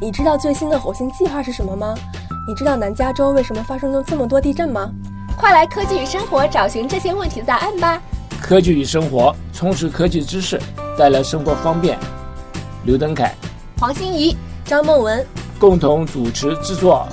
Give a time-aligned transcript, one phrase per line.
[0.00, 1.94] 你知道最新的火星计划是什么吗？
[2.48, 4.90] 你知道南加州为什么发生了这么多地震吗？
[5.36, 8.02] 快来科技与生活找寻这些问题的答案吧！
[8.40, 10.60] 科技与生活，充实科技知识，
[10.98, 11.96] 带来生活方便。
[12.84, 13.32] 刘登凯、
[13.78, 15.24] 黄欣怡、张梦文
[15.58, 17.06] 共同主持制作。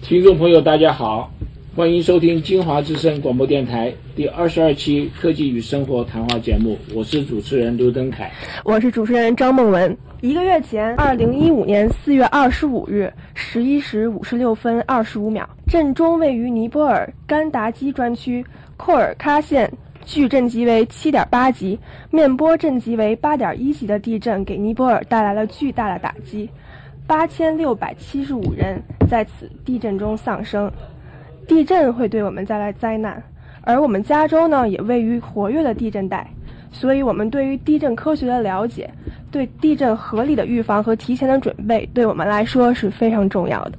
[0.00, 1.28] 听众朋友，大家好，
[1.78, 6.76] 欢迎收听金华之声广播电台第二十二期科技与生活谈话节目。
[6.92, 8.32] 我是主持人刘登凯，
[8.64, 9.96] 我是主持人张梦文。
[10.20, 18.44] 一个月前，二零一五年四月二十五日十一时五十六分二十五秒，震中位于尼泊尔甘达基专区
[18.76, 19.72] 库尔喀县，
[20.04, 21.78] 距震级为七点八级，
[22.10, 26.50] 面波震级为八点一级的地震给尼泊尔带来了巨大的打击，
[27.06, 30.68] 八千六百七十五人在此地震中丧生。
[31.48, 33.20] 地震会对我们带来灾难，
[33.62, 36.30] 而我们加州呢，也位于活跃的地震带。
[36.70, 38.88] 所以，我们对于地震科学的了解，
[39.30, 43.78] 对地震合理的预防和提前的准备，对我们来说是非常重要的。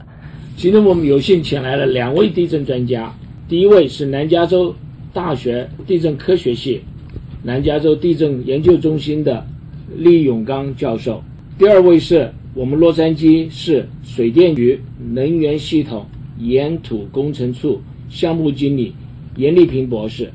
[0.57, 3.13] 今天我们有幸请来了两位地震专家，
[3.47, 4.73] 第一位是南加州
[5.13, 6.81] 大学地震科学系
[7.43, 9.45] 南加州地震研究中心的
[9.95, 11.23] 厉永刚教授，
[11.59, 14.81] 第二位是我们洛杉矶市水电局
[15.13, 16.05] 能源系统
[16.39, 18.93] 岩土工程处项目经理
[19.35, 20.31] 严丽萍博士，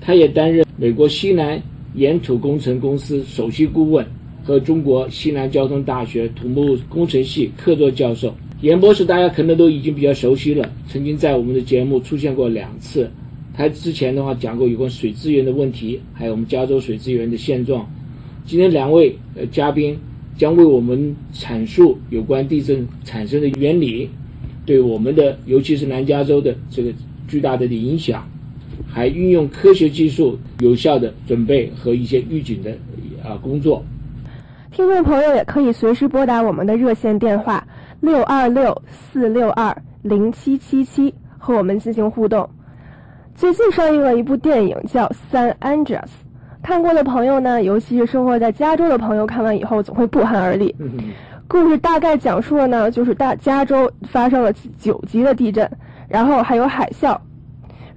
[0.00, 1.62] 他也担任美国西南。
[1.94, 4.06] 岩土工程公司首席顾问
[4.44, 13.10] 和中国西南交通大学土木工程系客座教授严博士，大家可能都已经比较熟悉了，曾经在我们的节目出现过两次。
[13.54, 17.90] 他之前的话讲过有关水资源的问题，还有我们加州水资源的现状。
[18.44, 19.98] 今天两位呃嘉宾
[20.36, 24.10] 将为我们阐述有关地震产生的原理，
[24.66, 26.92] 对我们的尤其是南加州的这个
[27.26, 28.22] 巨大的影响。
[28.86, 32.70] 还运用科学技术，有效的准备和一些预警的
[33.22, 33.82] 啊工作。
[34.70, 37.66] 听众朋友也可以随时拨打我们的热线电话
[38.00, 42.48] 六二六四六二零七七七和我们进行互动。
[43.34, 46.04] 最近上映了一部电影叫《San Andreas》，
[46.62, 50.74] 看过的朋友呢，尤其是生活在加州的朋友，看完以后总会不寒而栗。
[51.48, 55.68] 故事大概讲述了呢，就是大加州发生了九级的地震，
[56.08, 57.16] 然后还有海啸。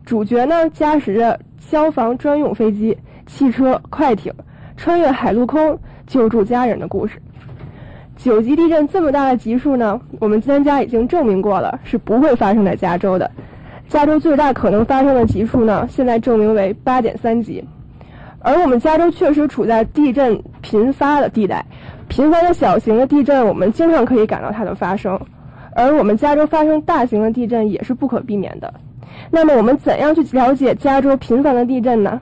[0.05, 2.95] 主角呢，驾驶着消防专用飞机、
[3.25, 4.31] 汽车、快艇，
[4.77, 7.19] 穿越海陆空救助家人的故事。
[8.15, 13.29] 九级地震这么大的级数呢，我们专家已经证明过了，是不会发生在加州的。
[13.87, 17.63] 加州最大可能发生的级数呢，现在证明为八点三级。
[18.41, 21.65] 而我们加州确实处在地震频发的地带，
[22.07, 25.19] 频繁的小型的地震，我们经常可以感到它的发生。
[25.75, 28.73] 而我们加州发生大型的地震也是不可避免的。
[29.29, 32.19] 那么我们怎样去了解加州频繁的地震呢？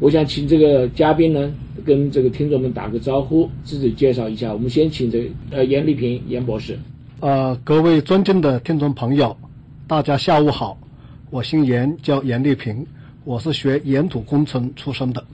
[0.00, 1.52] 我想请这个嘉宾呢，
[1.84, 4.52] 跟这个听众们打个招呼，自己介绍一下。
[4.52, 6.78] 我们先请这呃严丽萍严博士。
[7.20, 9.36] 呃，各位尊敬的听众朋友，
[9.86, 10.76] 大家下午好，
[11.30, 12.84] 我姓严，叫严丽萍，
[13.24, 15.24] 我是学岩土工程出身的。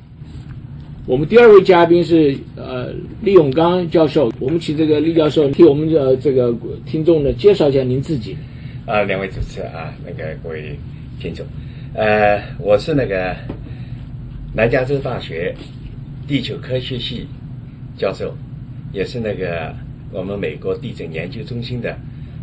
[1.06, 6.54] 我们第二位嘉宾是呃厉永刚教授，我们请这个厉教授替我们的这个
[6.86, 8.36] 听众呢介绍一下您自己。
[8.86, 10.78] 啊，两位主持啊，那个各位。
[11.20, 11.44] 听众，
[11.92, 13.36] 呃，我是那个
[14.54, 15.54] 南加州大学
[16.26, 17.26] 地球科学系
[17.94, 18.34] 教授，
[18.90, 19.70] 也是那个
[20.12, 21.94] 我们美国地震研究中心的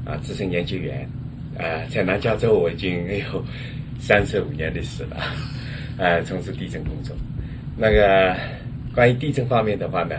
[0.06, 1.10] 啊资深研究员，
[1.58, 3.04] 呃，在南加州我已经
[3.34, 3.44] 有
[4.00, 5.18] 三十五年历史了，
[5.98, 7.16] 呃，从事地震工作。
[7.78, 8.36] 那个
[8.94, 10.16] 关于地震方面的话呢，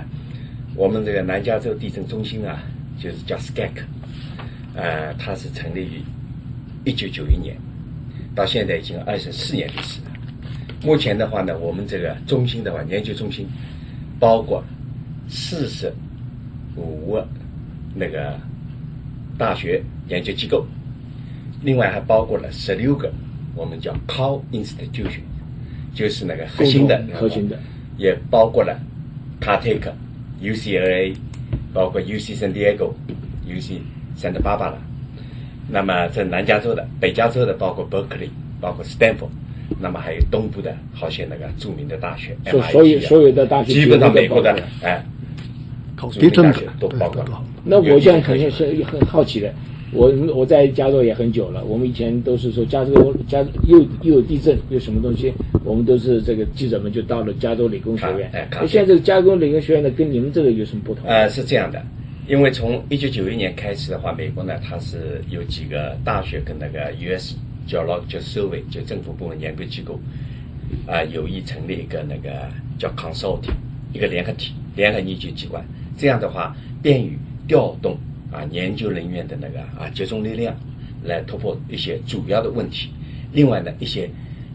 [0.76, 2.62] 我们这个南加州地震中心啊，
[2.98, 3.70] 就是叫 SCAC，
[4.74, 6.02] 呃，它是成立于
[6.84, 7.56] 一九九一年。
[8.34, 10.12] 到现在已经二十四年历史了。
[10.84, 13.48] 目前的话呢，我们这个中心的话，研究中心
[14.20, 14.62] 包括
[15.28, 15.92] 四十
[16.76, 17.26] 五个
[17.96, 18.38] 那个
[19.36, 20.64] 大学研究机构，
[21.62, 23.12] 另外还包括了十六个
[23.56, 25.22] 我们叫 core institution，
[25.94, 27.59] 就是那个核心的核心的，
[27.97, 28.78] 也包括了
[29.41, 29.91] CarTech、
[30.43, 31.14] UCLA，
[31.73, 32.93] 包括 UC San Diego、
[33.46, 33.79] UC
[34.17, 34.75] Santa Barbara。
[35.70, 38.31] 那么在南加州的、北加州的，包括 Berkeley，，
[38.61, 39.29] 包括 Stanford，，
[39.79, 42.34] 那么还有东部的好些那个著名的大学，
[42.73, 45.05] 所以所有的大学基本上美国的哎，
[46.19, 47.23] 地震的都包括。
[47.64, 49.52] 那我现在肯定是很好奇的，
[49.93, 55.32] 我我在加州也很久了，我们以前都是说加州加又又有地震又什么东西，
[55.64, 58.31] 我们都是这个记者们就到了加州理工学院。
[58.32, 61.08] 哎，现在这个加州理工学院呢，跟你们这个有什么不同？
[61.08, 61.82] 呃，是这样的。
[62.26, 67.34] 因为从一九九一年开始的话，美国呢，它是有几个大学跟那个 U.S.
[67.67, 69.99] 叫老叫 Survey 就政府部门研究机构，
[70.87, 72.46] 啊，有意成立一个那个
[72.79, 73.55] 叫 Consulting
[73.94, 75.64] 一个联合体、联合研究机关，
[75.96, 77.96] 这样的话便于调动
[78.30, 80.54] 啊研究人员的那个啊集中力量
[81.02, 82.90] 来突破一些主要的问题。
[83.32, 84.08] 另外呢，一些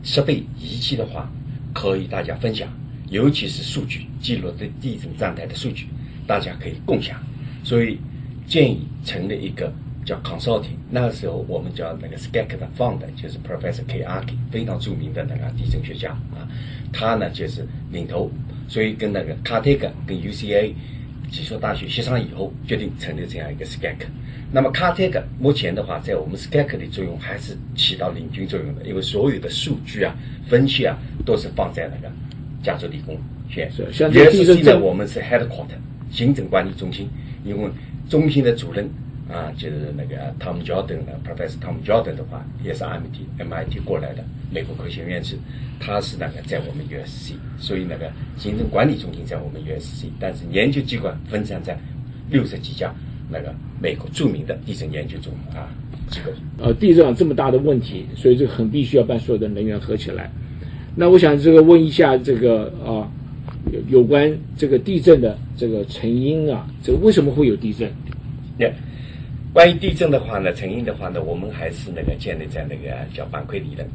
[0.04, 1.32] 设备仪器的话，
[1.74, 2.68] 可以大家分享，
[3.10, 5.88] 尤其是数据记录的地震站台的数据，
[6.26, 7.22] 大家可以共享。
[7.64, 7.98] 所以
[8.46, 9.72] 建议成立一个
[10.04, 10.76] 叫 consulting。
[10.90, 14.04] 那个时候我们叫那个 SCAC 的 fund，就是 Professor K.
[14.04, 16.50] Arki，非常著名的那个地震学家啊，
[16.92, 18.30] 他呢就是领头，
[18.68, 20.74] 所以跟那个 Caltech 跟 UCA
[21.34, 23.96] 几所大学协商以后，决定成立这样一个 SCAC。
[24.52, 30.16] 那么 CarTech 目前的话，在我们 SCAC 的作用还是起到领军作用的，因为所有的数据啊、
[30.48, 30.96] 分析啊，
[31.26, 32.14] 都是放在那个
[32.62, 33.18] 加州理工
[33.50, 33.72] 学院。
[34.14, 35.80] 也是现在我们是 headquarter
[36.12, 37.10] 行政管理中心，
[37.44, 37.70] 因为
[38.08, 38.88] 中心的主任
[39.34, 45.36] 啊，就是那个 Tom Jordan 的 Professor Tom Jordan 的话，也是 MIT MIT 过来的美国科学院士，
[45.80, 51.76] 他是那个在我们 USC，所以那个行政管理中心在我们 USC，但是研究机关分散在
[52.30, 52.94] 六十几家
[53.28, 53.52] 那个
[53.82, 55.66] 美国著名的地震研究中啊
[56.10, 56.32] 机构。
[56.64, 60.32] 呃，地震这么大的问题，所以这个很必须要把所有的能源合起来。
[60.96, 63.10] 那我想这个问一下这个啊，
[63.72, 67.92] 有有关这个地震的这个成因啊，这个为什么会有地震？
[68.60, 68.68] 那
[69.54, 73.88] 关于地震的话呢，成因的话呢，我们还是那个建立在那个叫板块理论，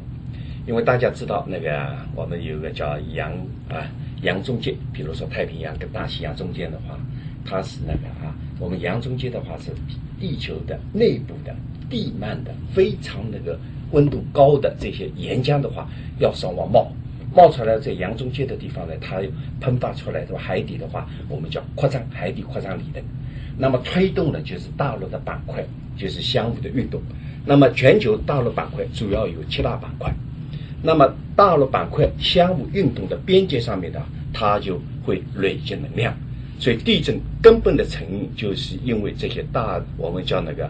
[0.65, 3.33] 因为大家知道那个我们有个叫洋
[3.67, 3.91] 啊
[4.21, 6.97] 洋中介，比如说太平洋跟大西洋中间的话，
[7.43, 9.71] 它是那个啊，我们洋中介的话是
[10.17, 11.53] 地球的内部的
[11.89, 13.59] 地幔的非常那个
[13.91, 15.89] 温度高的这些岩浆的话，
[16.19, 16.89] 要上往冒。
[17.35, 19.21] 冒出来在洋中介的地方呢，它
[19.59, 23.03] 喷发出来的海底的话，我们叫扩张海底扩张理论。
[23.59, 25.63] 那么推动的就是大陆的板块，
[25.97, 27.01] 就是相互的运动。
[27.45, 30.11] 那么全球大陆板块主要有七大板块，
[30.81, 34.01] 那么大陆板块相互运动的边界上面呢，
[34.33, 36.15] 它就会累积能量。
[36.57, 40.65] 所以地震根本的成因就是因为这些大我们叫那个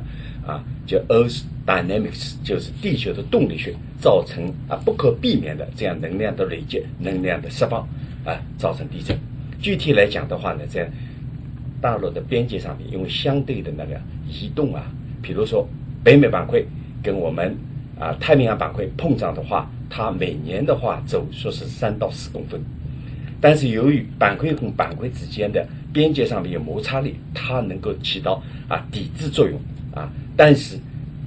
[0.45, 7.81] 啊叫 Earth dynamics，就是地球的动力学造成啊不可避免的这样能量的累积、能量的释放
[8.23, 9.17] 啊造成地震。
[9.59, 10.89] 具体来讲的话呢，在
[11.81, 14.91] 大陆的边界上面，因为相对的那个移动啊，
[15.21, 15.67] 比如说
[16.03, 16.61] 北美板块
[17.01, 17.55] 跟我们
[17.99, 22.61] 啊太平洋板块碰撞的话，它每年的话走说是三到四公分，
[23.41, 29.59] 但是由于板块跟板块之间的边界上面有摩擦力，它能够起到啊抵制作用
[29.93, 30.77] 啊，但是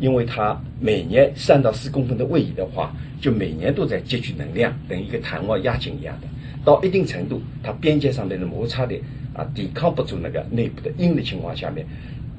[0.00, 6.26] 因为它每年三到四公分的位移的话，就每年都在汲取能量，等一个弹簧压紧一样的。
[6.64, 9.02] 到一定程度，它边界上面的摩擦力
[9.34, 11.87] 啊抵抗不住那个内部的阴的情况下面，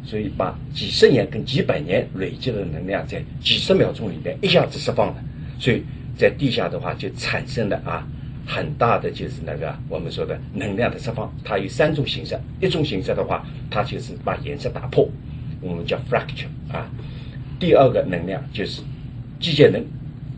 [0.03, 5.23] 所以把几十年跟几百年累积的能量在几十秒钟里面一下子释放了，
[5.59, 5.83] 所以
[6.17, 8.07] 在地下的话就产生了啊
[8.45, 11.33] 很大的就是那个我们说的能量的释放。
[11.43, 15.09] 它有三种形式，一种形式的话，它就是把岩石打破，
[15.61, 16.89] 我们叫 fracture 啊。
[17.59, 18.81] 第二个能量就是
[19.39, 19.81] 机械能，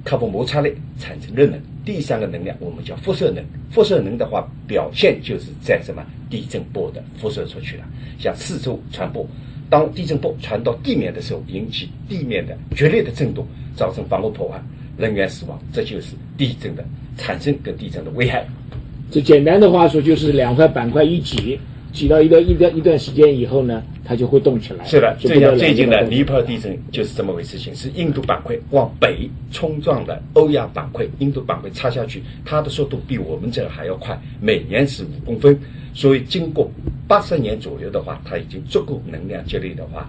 [0.04, 1.60] 克服摩擦力产生热能。
[1.86, 7.84] 第三个能量我们叫辐射能，辐射能的话表现就是在什么地震波的辐射出去了，
[8.18, 9.26] 向四周传播。
[9.70, 14.62] 当地震波传到地面的时候，引起地面的剧烈的震动，造成房屋破坏、
[14.98, 16.84] 人员死亡，这就是地震的
[17.18, 18.46] 产生跟地震的危害。
[19.12, 21.60] 这简单的话说就是两块板块一挤，
[21.94, 24.86] 挤到一段一段一段时间以后呢，它就会动起来。
[24.86, 35.60] 是的，就不得了就像最近的尼泊尔地震就是这么回事情，是印度板块往北冲撞的欧亚板块，印度板块插下去，它的速度比我们这儿还要快，每年是五公分，
[35.94, 36.72] 所以经过
[37.08, 40.08] 八十年左右的话，它已经足够能量积累的话，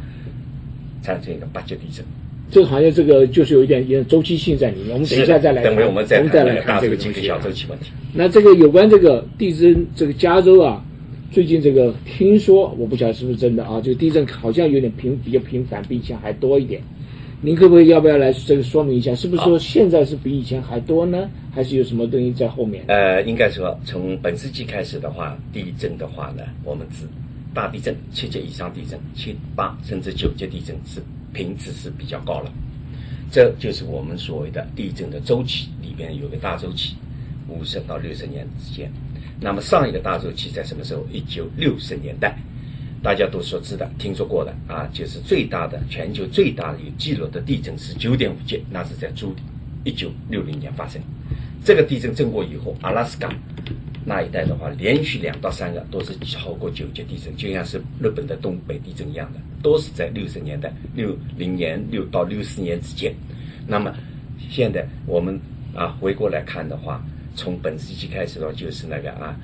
[1.03, 2.05] 产生一个八级地震。
[2.49, 4.93] 这个好像这个就是有一点一点周期性在里面。
[4.93, 7.91] 我们等一下再来，等会我们再再来谈那个大看这个东西啊周期跟小周期问题。
[8.13, 10.81] 那这个有关这个地震，这个加州啊，
[11.31, 16.81] 最近这个听说，我不晓得是不是真的啊，这个地震好像有点频比较频繁，比以前还多一点。
[17.43, 21.29] 您可不可以要不要来这个说明一下，是不是说现在是比以前还多呢？
[21.53, 22.83] 还是有什么东西在后面？
[22.89, 27.07] 呃，应该说从本世纪开始的话，地震的话呢，我们指
[27.53, 31.03] 大地震七级以上地震，七八甚至九级地震是
[31.33, 32.51] 频次是比较高了。
[33.31, 36.95] 这就是我们所谓的地震的周期里边有个大周期，
[37.49, 38.91] 五十到六十年之间。
[39.41, 41.07] 那么上一个大周期在什么时候？
[41.13, 42.37] 一九六十年代，
[43.03, 49.43] 大家都所知的、听说过的啊，就是最大的全球最大的有记录的地震是九点五级，那是在朱迪，
[49.85, 51.01] 一九六零年发生。
[51.65, 53.29] 这个地震震过以后，阿拉斯加
[54.05, 63.13] 那一带的话，连续两到三个都是超过九级地震，就像是日本的东北地震一样的，都是在六十年代六零年六到六四年之间。
[63.67, 63.93] 那么
[64.49, 65.39] 现在我们
[65.75, 67.05] 啊回过来看的话，
[67.37, 69.37] 从本世纪开始的话，就是那个啊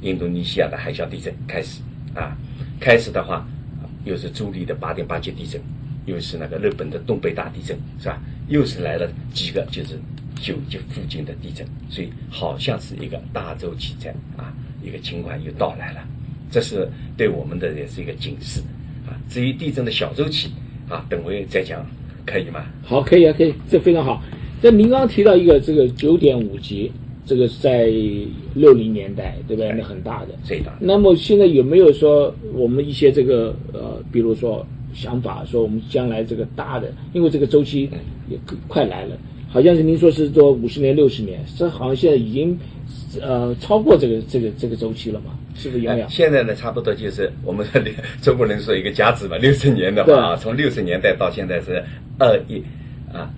[0.00, 1.80] 印度尼西亚的海啸地震开始，
[2.14, 2.36] 啊。
[2.80, 3.46] 开始的话，
[4.04, 5.60] 又是朱莉的八点八级地震，
[6.06, 8.22] 又是那个日本的东北大地震，是吧？
[8.48, 9.98] 又是来了几个就是
[10.36, 16.00] 九级附近的地震，所以好像是一个大周期在啊，一个情况又到来了。
[16.50, 18.60] 这是对我们的也是一个警示
[19.06, 19.12] 啊。
[19.28, 20.50] 至于地震的小周期
[20.88, 21.84] 啊，等会再讲，
[22.24, 22.64] 可以吗？
[22.84, 24.22] 好，可以啊，可以，这非常好。
[24.62, 26.92] 这您刚刚提到一个这个九点五级，
[27.28, 27.92] 这个是在
[28.54, 29.70] 六零年代，对不对？
[29.72, 30.28] 那很大的。
[30.42, 37.90] 最大的那么现在有没有说我们一些这个呃，比如说想法，说我们将来这个大的，因为这个周期
[38.30, 39.14] 也快来了，
[39.50, 42.58] 好像是您说是做五十年、六十年，这好像现在已经
[43.20, 45.38] 呃超过这个这个这个周期了嘛？
[45.54, 46.08] 是不是杨哎洋？
[46.08, 47.82] 现在呢，差不多就是我们的
[48.22, 51.84] 中国人说一个甲子嘛，六十年的话啊，从六十年代到现在是
[52.18, 52.62] 二一
[53.12, 53.30] 啊。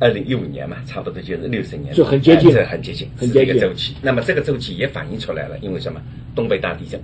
[0.00, 3.94] 二零一五年嘛，差不多就是六十年，就很接近很接近，是很接近这个周期。
[4.00, 6.00] 那么这个周期也反映出来了，因为什么？
[6.34, 7.00] 东北大地震，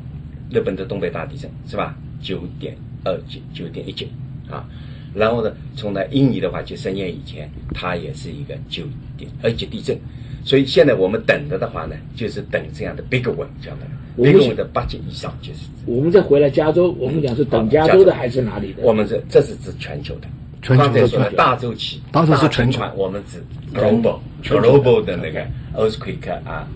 [0.50, 1.96] 日本的东北大地震是吧？
[2.22, 4.08] 九点二级，九点一级
[4.48, 4.64] 啊。
[5.12, 8.84] 然后呢，从那印尼的话，就十年以前，它也是一个九
[9.16, 9.98] 点二级地震。
[10.44, 13.86] 所以现在我们等着的话呢，就是等这样的 big one 这样的
[14.22, 18.82] big one 的八级以上，就是我们再回来加州，我们讲是等加州的还是哪里的？
[18.82, 20.28] 我们这这是指全球的
[20.66, 23.42] 刚才说的大周期，大周期全球大循环我们指
[23.74, 25.44] global global 的那个
[25.76, 26.66] earthquake 啊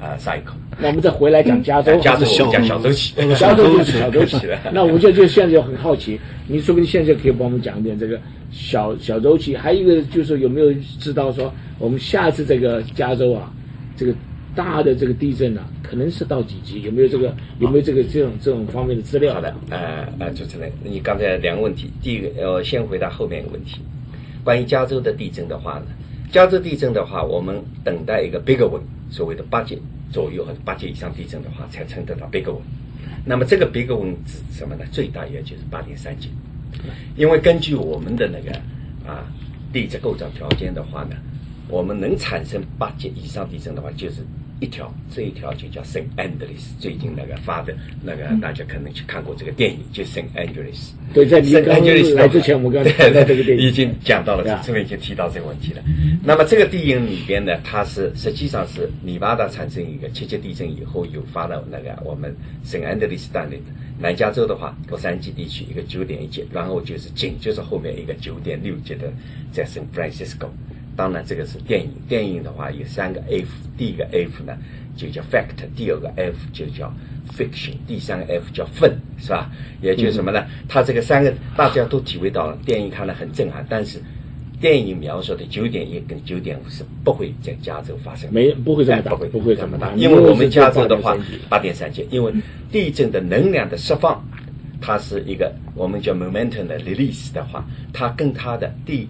[0.00, 0.54] 啊 cycle。
[0.78, 4.58] 那我们再回来讲加州，加州小我们讲小周期，加州就是小周期的。
[4.72, 8.20] 那我就就现在就很好奇，你说不定现在可以帮我们讲一点这个
[8.50, 9.56] 小小周期。
[9.56, 13.50] 还有一个就是有没有知道说，我们下次这个加州啊，
[13.96, 14.14] 这个
[14.54, 16.82] 大的这个地震啊，可能是到几级？
[16.82, 19.34] 有没有这个有没有这个这种这种方面的资料？
[19.34, 23.80] 好的，呃呃，主持人，你刚才两个问题，第一个，呃，先回答后面一个问题，
[24.44, 25.86] 关于加州的地震的话呢，
[26.30, 28.80] 加州地震的话，我们等待一个 big one，
[29.10, 29.80] 所谓的八级
[30.10, 32.60] 左右或者八级以上地震的话，才称得到 big one。
[33.24, 34.84] 那么这个 big one 指什么呢？
[34.90, 36.28] 最大也就是八点三级，
[37.16, 38.52] 因为根据我们的那个
[39.08, 39.24] 啊
[39.72, 41.16] 地质构造条件的话呢，
[41.72, 44.16] 我们能产生八级以上地震的话，就是
[44.60, 46.68] 一条，这一条就叫 Saint Andreas。
[46.78, 47.74] 最近那个发的
[48.04, 50.90] 那个，大家可能去看过这个电影，就 Saint Andreas。
[51.14, 55.82] 对在您 Saint 刚 Andreas 来之前我们刚才谈到这个电影已经讲到了，这边已经提到这个问题了。
[56.22, 62.36] 那么这个地影里边呢，它是实际上是尼巴达产生一个七级地震以后，诱发了那个我们
[62.66, 63.62] 圣安德烈斯单位的
[63.98, 69.10] 南加州的话，洛杉矶地区一个九点一级，然后就是紧就是后面一个九点六级的
[69.50, 70.48] 在圣 Francisco。
[70.96, 71.90] 当然，这个是电影。
[72.08, 74.56] 电影的话有三个 F，第一个 F 呢
[74.96, 76.92] 就叫 fact，第二个 F 就叫
[77.36, 79.50] fiction，第三个 F 叫 fun，，是吧？
[79.80, 80.44] 也就是什么呢？
[80.68, 83.98] 它这个三个大家都体会到了，电影看了很震撼，但是
[84.60, 91.16] 电影描述的九点一跟九点五是不会在加州发生，没不会这么大哎不会不会这么大因为我们加州的话
[91.48, 92.32] 八点三级，因为
[92.70, 94.22] 地震的能量的释放，
[94.80, 99.08] 它是一个我们叫 momentum 的 release 的话，它跟它的地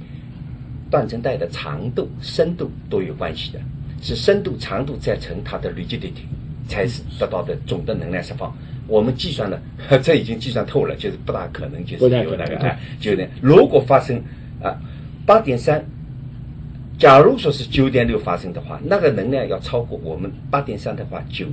[0.93, 3.59] 断层带的长度、深度都有关系的，
[4.03, 6.27] 是深度、长度再乘它的 rigidity，
[6.69, 8.55] 才是得到的总的能量释放。
[8.87, 9.59] 我们计算了，
[10.03, 13.27] 这已经计算透了，就是不大可能，就是有那个哎，就那。
[13.41, 14.23] 如果发生
[14.63, 14.77] 啊
[15.25, 15.83] 八点三，
[16.99, 21.47] 假如说是九点六发生的话，那个能量要超过我们八点三的话九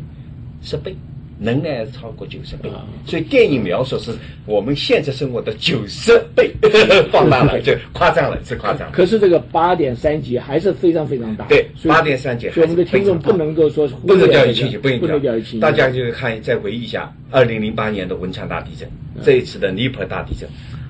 [0.62, 0.94] 十倍，
[1.40, 2.86] 能量要超过九十倍啊。
[3.06, 4.12] 所以电影描述是
[4.46, 6.52] 我们现实生活的九十倍
[7.12, 8.92] 放大了， 就夸张了，是夸张。
[8.92, 15.60] 可是这个八点三级还是非常非常大，对八点三级所以我们的听众不能够说忽不略这个能掉以轻心，不能不能掉以轻心。
[15.60, 20.48] 大家就看再回忆一下二零零八年的汶川大地震，嗯这一次的尼泊尔大地震，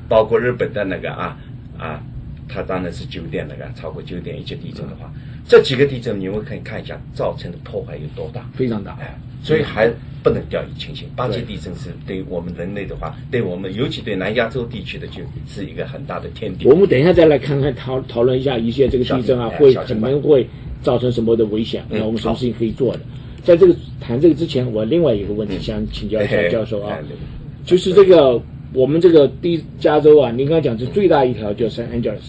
[0.07, 1.37] 包括日本的那个啊
[1.77, 2.01] 啊，
[2.47, 5.11] 它当然是九点那个超过九点一级地震的话，
[5.47, 8.43] 这几个地震你们可以看一下造成的破坏有多大。
[8.55, 8.97] 非常大。
[8.99, 9.91] 哎，所以还
[10.23, 11.07] 不能掉以轻心。
[11.15, 16.67] 八级地震是对我们人类的话，对我们尤其对南亚洲地区的，就是一个很大的天敌。
[16.67, 20.47] 我们等一下再来看看讨讨论一下一些这个地震啊，会可能会
[20.81, 22.99] 造成什么的危险，嗯那我们什么事情可以做的？
[23.43, 25.61] 在这个谈这个之前，我另外一个问题嗯。
[25.61, 26.97] 想请教一下哎教授啊
[27.65, 28.41] 就是这个
[28.73, 32.19] 我们这个第加州啊，您刚刚讲是最大一条叫 San Angeles，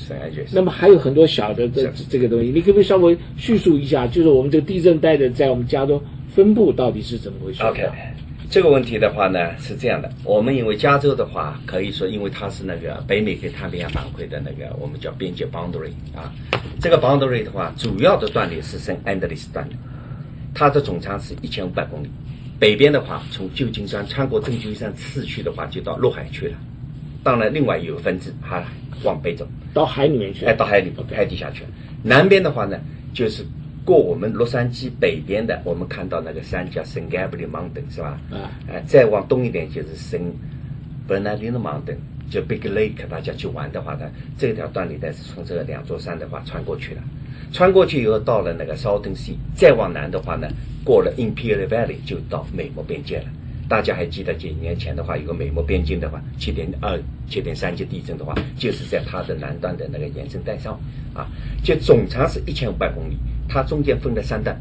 [0.53, 6.01] 那么还有很多小的这这个东西，你可不可以稍微叙述一下，就是我们这个地震带的在我们加州
[6.35, 7.89] 分布到底是怎么回事 OK，
[8.49, 16.33] 这个问题的话呢是这样的，我们因为加州的话，可以说因为它是那个北美跟太平洋板块的那个我们叫边界 boundary 啊，
[16.81, 19.77] 这个 boundary 的话，主要的断裂是圣安德烈斯断裂，
[20.55, 22.11] 它的总长是一千五百公里。
[22.59, 26.59] 北边的话，从旧金山穿过正旧金山市区的话，就到陆海去了。
[27.23, 28.63] 当然，另外有分支还
[29.03, 31.65] 往北走，到海里面去，哎，到海里海底下去。
[32.03, 32.79] 南边的话呢，
[33.15, 33.43] 就是
[33.85, 38.21] 过我们洛杉矶北边的，我们看到那个山叫 San Gabriel Mountain 是吧？
[38.31, 40.21] 啊，哎，再往东一点就是圣
[41.09, 41.97] Bernardino Mountain，
[42.31, 47.01] 就 Big Lake，大家去玩的话呢，这条断裂带是从这两座山的话穿过去的，
[47.53, 50.49] 穿过去以后到了那个 Southern Sea，再往南的话呢，
[50.85, 53.25] 过了 Imperial Valley 就到美墨边界了。
[53.69, 60.77] 大家还记得几年前的话，有个美墨边境的话，七点二、七点三级地震的话，就是在它的南端的那个延伸带上
[61.15, 61.27] 啊，
[61.63, 63.17] 就总长是一千五百公里，
[63.49, 64.59] 它中间分了三段，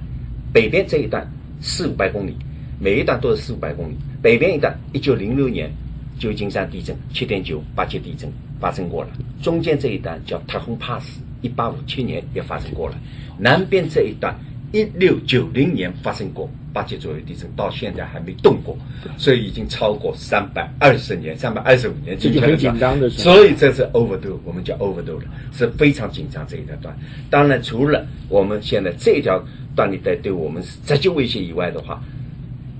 [0.51, 1.27] 北边这一段
[1.61, 2.35] 四五百公里，
[2.79, 3.95] 每一段都是四五百公里。
[4.21, 5.71] 北边一段，一九零六年
[6.17, 8.29] 旧金山地震七点九八级地震
[8.59, 9.09] 发生过了，
[9.41, 12.97] 中间这一段叫太空 Pass，一八五七年也发生过了，
[13.37, 14.35] 南边这一段
[14.71, 18.77] 一六九零年发生过八级左右地震，到现在还没动过，
[19.17, 26.95] 所以已经超过三百二十年、三百二十五年，这就很紧张的所以这是 overdue，我们叫 overdue 了，是非常紧张这一条段。
[27.29, 29.43] 当然，除了我们现在这条
[29.75, 31.99] 断裂带对我们是直接威胁以外的话，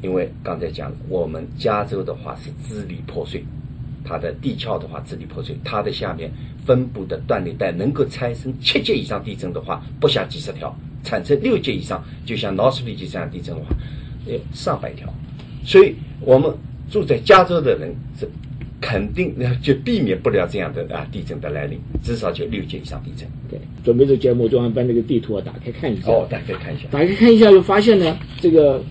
[0.03, 3.43] 因为刚才讲了，我们加州的话是支离破碎，
[4.05, 6.31] 它的地壳的话支离破碎，它的下面
[6.65, 10.69] 分布的断裂带能够产生七级以上地震的话，不下几十条；
[11.03, 13.67] 产生六级以上，就像 Northridge 这样地震的话，
[14.25, 15.07] 有，上百条。
[15.63, 16.53] 所以我们
[16.89, 18.27] 住在加州的人是
[18.81, 23.27] 肯定呃就避免不了这样的啊地震的来临，至少就六级以上地震。
[23.49, 26.09] 对，准备这节目，就按把那个地图啊打开看一下。
[26.09, 26.85] 哦，打开看一下。
[26.89, 28.81] 打开看一下，就发现呢，这个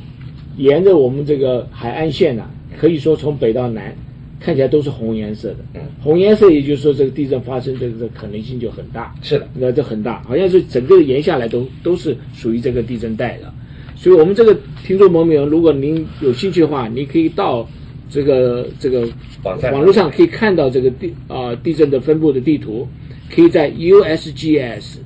[0.57, 2.49] 沿着我们这个海岸线呢、
[2.79, 3.97] 可以说从北到南，
[4.41, 5.57] 看起来都是红颜色的。
[5.75, 9.15] 嗯红颜色也就是说这个地震发生这个可能性就很大。
[9.23, 13.53] 是的，那这很大，好像是整个沿下来都都是属于这个地震带的。
[13.97, 17.69] 所以，我们这个听众朋友，如果您有兴趣的话，你可以到
[18.09, 19.09] 这个这个
[19.43, 22.87] 网站网络上可以看到这个地啊、地震的分布的地图，
[23.29, 24.99] 可以在 USGS。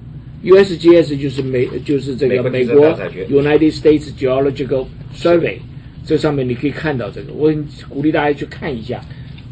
[0.45, 2.87] USGS 就是美，就是这个美美国
[3.31, 5.57] United States Geological Survey，
[6.05, 7.33] 这上面你可以看到这个。
[7.33, 9.01] 我很鼓励大家去看一下，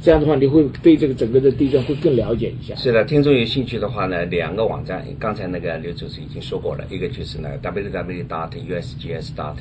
[0.02, 2.74] 这样的话你会对这个整个的地震会更了解一下。
[2.74, 9.56] 是的，听众有兴趣的话呢，两个网站，刚才那个刘主持已经说过了，一个就是那个 www dot usgs dot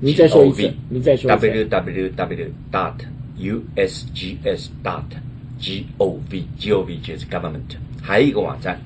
[0.00, 1.46] 你再说一次，你再说一次。
[1.64, 2.94] www dot
[3.38, 5.02] usgs dot
[5.60, 6.20] gov
[6.58, 8.80] gov 就是 government，还有一个网站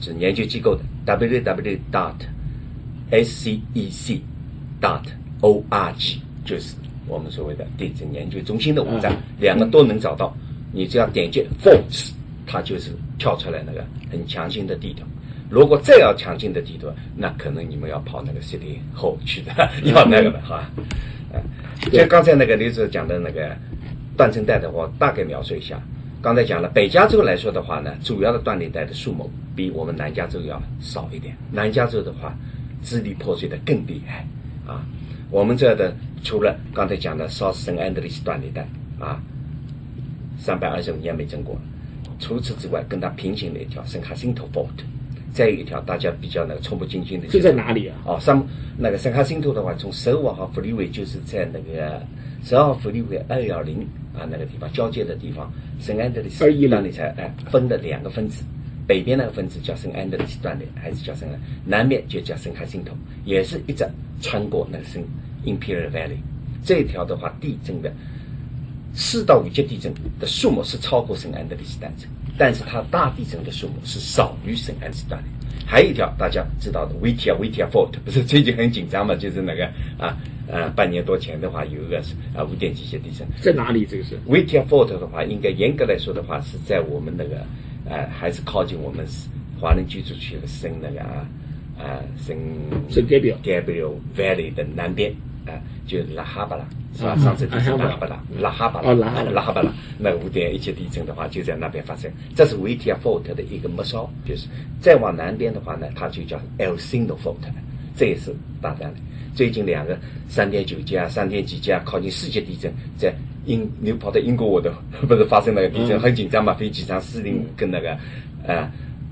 [0.00, 2.14] 是研究机构的 www dot
[3.10, 4.20] scec
[4.80, 5.02] dot
[5.40, 6.74] org，就是
[7.06, 10.34] 我们所谓的地震研究中心的网站，嗯两个都能找到。
[10.72, 12.10] 你只要点击 faults，
[12.46, 15.04] 它就是跳出来那个很强劲的地图。
[15.48, 19.52] 如果再要强劲的地图，那可能你们要跑那个 City Hall 去的，
[19.84, 20.68] 要那个了哈。
[21.32, 21.40] 呃，
[21.90, 23.56] 对就刚才那个刘子讲的那个
[24.16, 25.80] 断层带的话，大概描述一下。
[26.20, 31.36] 刚才讲了，北加州来说的话呢，主要的断裂带的数目比我们南加州要少一点。
[31.52, 32.36] 南加州的话，
[32.82, 34.26] 支离破碎的更厉害
[34.66, 34.84] 啊。
[35.30, 38.66] 我们这的除了刚才讲的 South San Andreas 断裂带
[38.98, 39.20] 啊，
[40.38, 41.58] 三百二十五年没震过。
[42.18, 44.68] 除此之外，跟它平行的一条圣卡辛托 fault，
[45.32, 47.96] 再有一条大家比较那个触目惊心的，是在哪里啊？
[48.06, 48.42] 哦，上
[48.78, 52.02] 那个圣卡辛托的话，从十五号福利位就是在那个
[52.42, 53.80] 十二号福利位二幺零
[54.14, 58.42] 啊那个地方交界的地方，圣安德烈斯210断裂才哎分的两个分子，
[58.86, 63.86] 北边那个分子叫圣安德烈斯断裂，还是叫圣安，南面就叫圣海辛托，也是一直
[64.20, 65.02] 穿过那个圣
[65.44, 66.18] Imperial Valley，
[66.64, 67.92] 这一条的话地震的。
[68.98, 75.30] 四到五级地震的数目是超过圣安德烈斯断层，但是它大地震的数目是少于圣安德烈斯断裂。
[75.66, 79.14] 还有一条大家知道的维提亚维提亚 fault，不是最近很紧张嘛？
[79.14, 79.66] 就是那个
[79.98, 80.16] 啊
[80.48, 81.98] 呃半年多前的话有一个
[82.34, 83.28] 啊五点几级地震。
[83.42, 83.84] 在哪里？
[83.84, 87.44] 这个是维提亚 fault 的话，应该严格来说的话是在我们那个
[87.88, 89.06] 呃还是靠近我们
[89.60, 91.26] 华人居住区的圣那个啊
[91.78, 92.36] 啊圣
[92.88, 95.12] 圣 Gabriel Gabriel Valley 的南边
[95.46, 95.54] 啊，
[95.86, 97.10] 就是拉哈巴拉是吧？
[97.10, 97.90] 啊上次地震啊拉。
[97.90, 98.94] 哈巴拉，拉哈巴拉，哦
[99.32, 99.72] 拉哈巴拉。
[99.98, 102.10] 那五点一级地震的话就在那边发生。
[102.34, 104.48] 这是维提亚 fault 的一个末梢，就是
[104.80, 107.36] 再往南边的话呢，它就叫 El Sino fault，
[107.96, 109.00] 这也是大胆的。
[109.34, 114.72] 最近两个三点九级啊、三点几级啊，靠近世界地震，在英纽跑到英国我的
[115.08, 116.00] 不是发生那个地震，嗯。
[116.00, 117.96] 很紧张嘛，飞机场四零五跟那个
[118.46, 118.70] 呃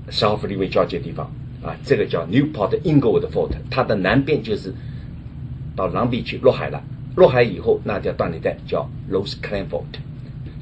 [0.09, 1.29] 十号弗利威交界地方。
[1.63, 4.71] 啊，这个叫 Newport Inglewood fault，它的南边就是
[5.75, 6.79] 到狼筚去落海了，
[7.15, 9.83] 落海以后那条断裂带叫 Rose Clan fault，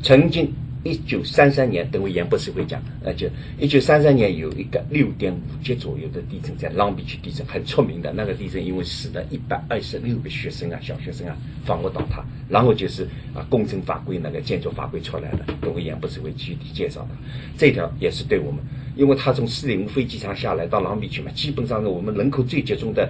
[0.01, 0.49] 曾经
[0.83, 17.09] 一九三三年，等会严博士会讲，呃，就一九三三年有一个六点五级左右的地震，在朗比区地震很出名的那个地震，因为死了一百二十六个学生啊，小学生啊，房屋倒塌，然后就是啊，工程法规那个建筑法规出来了，等会严博士会具体介绍的。
[17.57, 18.59] 这条也是对我们，
[18.97, 23.09] 因为他从四零五飞机场下来到朗比区嘛，基本上是我们人口最集中的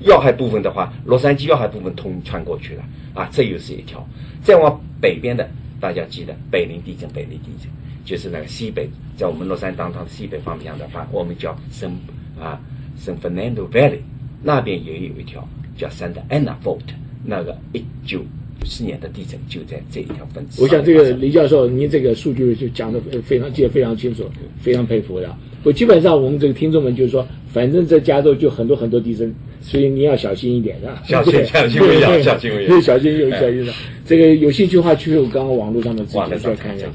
[0.00, 4.02] 要害部分的话，洛杉矶要害部分通穿过去了啊，这又是一条。
[4.42, 5.46] 再往北边的。
[5.82, 7.68] 大家记得北陵地震，北陵地震
[8.04, 11.92] 就是那个西北，在我们乐山当当的西北方向的话，我们叫圣
[12.40, 12.60] 啊
[12.96, 13.98] 圣 Fernando Valley，
[14.44, 16.82] 那边也有一条叫 Santa Ana Fault，
[17.24, 18.20] 那个一九
[18.60, 20.62] 九四年的地震就在这一条分支。
[20.62, 25.36] 我想这个李教授，您这个数据就讲的非常记得非常清楚，非常佩服的。
[25.62, 29.32] 我基本上我们这个听众们就是说，反正在加州就很多很多地震。
[29.60, 31.02] 所以你要小心一点，是吧？
[31.06, 33.72] 小心，小心为要，小心为要，小心又小心的。
[34.04, 36.86] 这个有兴趣的话，去我刚刚网络上的资料再看一下。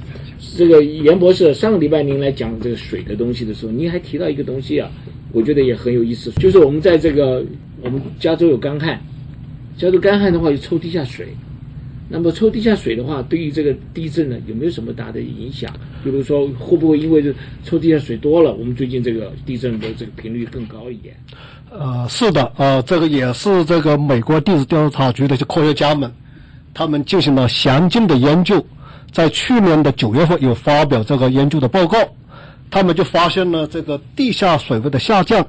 [0.57, 4.91] 这个严博士，上个礼拜您来讲这个水的东西的时候，您还提到一个东西啊，
[5.31, 7.41] 我觉得也很有意思，就是我们在这个
[7.81, 8.99] 我们加州有干旱，
[9.77, 11.27] 加州干旱的话就抽地下水。
[12.09, 15.69] 那么抽地下水的话，对于这个地震呢，有没有什么大的影响？
[16.03, 17.21] 比如说，会不会因为
[17.65, 21.13] 抽地下水多了，我们最近这个地震的这个频率更高一点？
[21.69, 26.09] 呃，是的，呃，这个也是这个美国地质调查局的一些科学家们，
[26.73, 28.65] 他们进行了详尽的研究，
[29.11, 31.97] 在去年的九月份有发表这个研究的报告，
[32.71, 35.45] 他们就发现了这个地下水位的下降，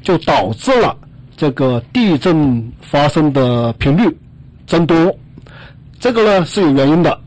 [0.00, 0.96] 就导致了
[1.36, 4.08] 这个地震发生的频率
[4.66, 5.14] 增多。
[6.00, 7.20] 这个呢是有原因的，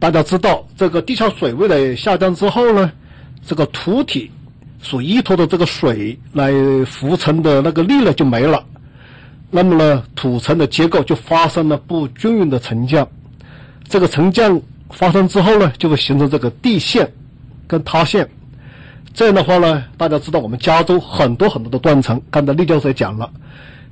[0.00, 2.90] 大家知道，这个地下水位的下降之后呢，
[3.46, 4.28] 这个土体
[4.80, 6.52] 所依托的这个水来
[6.84, 8.64] 浮沉的那个力呢就没了，
[9.52, 13.06] 那么呢土层的结构就发生了不均匀的沉降，
[13.88, 14.60] 这个沉降
[14.90, 17.08] 发生之后呢，就会形成这个地陷
[17.68, 18.28] 跟塌陷，
[19.14, 23.30] 这样的话呢，大家知道我们加州很多很多的断层，刚才李教授也讲了，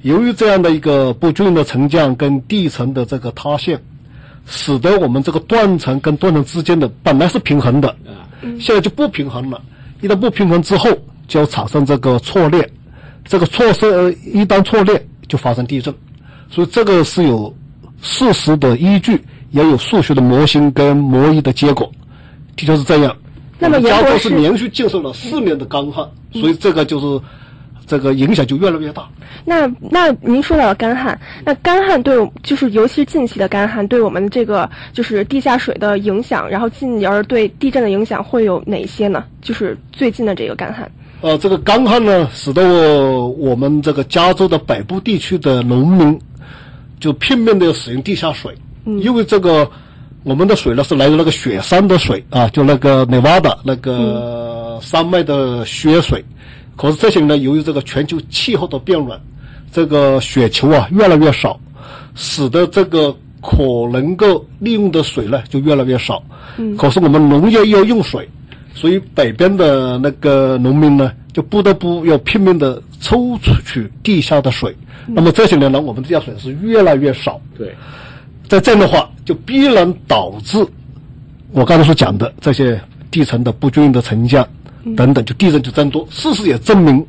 [0.02, 3.80] 由于这样的一个不均匀的沉降跟地层的这个塌陷。
[4.46, 7.94] 使得我们这个断层跟断层之间的本来是平衡的，
[8.58, 9.60] 现在就不平衡了。
[10.00, 10.90] 一旦不平衡之后，
[11.28, 12.68] 就产生这个错裂，
[13.24, 15.94] 这个错是一旦错裂就发生地震。
[16.50, 17.54] 所以这个是有
[18.02, 21.90] 事实的依据，也有数学的模型跟模拟的结果，
[22.56, 23.16] 的确是这样。
[23.58, 27.20] 那么加州是连续接受了四年的干旱，所以这个就是。
[27.90, 29.08] 这个影响就越来越大。
[29.44, 39.24] 那那您说到了干旱，那干旱对就是尤其是近期的干旱，对我们这个就是地下水的影响，然后进而对地震的影响会有哪些呢？
[39.42, 40.88] 就是最近的这个干旱。
[41.20, 42.62] 呃，这个干旱呢，使得
[43.26, 46.16] 我们这个加州的北部地区的农民
[47.00, 49.68] 就拼命的使用地下水，因为这个
[50.22, 56.24] 我们的水呢是来自那个雪山的水啊，就那个内瓦达那个山脉的雪水。
[56.80, 59.20] 可是这些呢，由于这个全球气候的变暖，
[59.70, 61.60] 这个雪球啊越来越少，
[62.14, 63.58] 使得这个可
[63.92, 66.22] 能够利用的水呢就越来越少。
[66.56, 66.74] 嗯。
[66.78, 68.26] 可是我们农业又要用水，
[68.72, 74.74] 所以北边的那个农民呢就不得不要拼命的抽出去地下的水。
[75.06, 77.38] 那么这些年呢，我们地下水是越来越少。
[77.58, 77.74] 对。
[78.48, 80.66] 在这样的话，就必然导致
[81.52, 84.48] 我刚才所讲的这些地层的不均匀的沉降。
[84.96, 86.06] 等等，就地震就增多。
[86.10, 87.06] 事实也证明，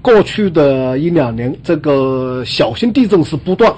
[0.00, 3.72] 过去的一两年，这个小型地震是不断，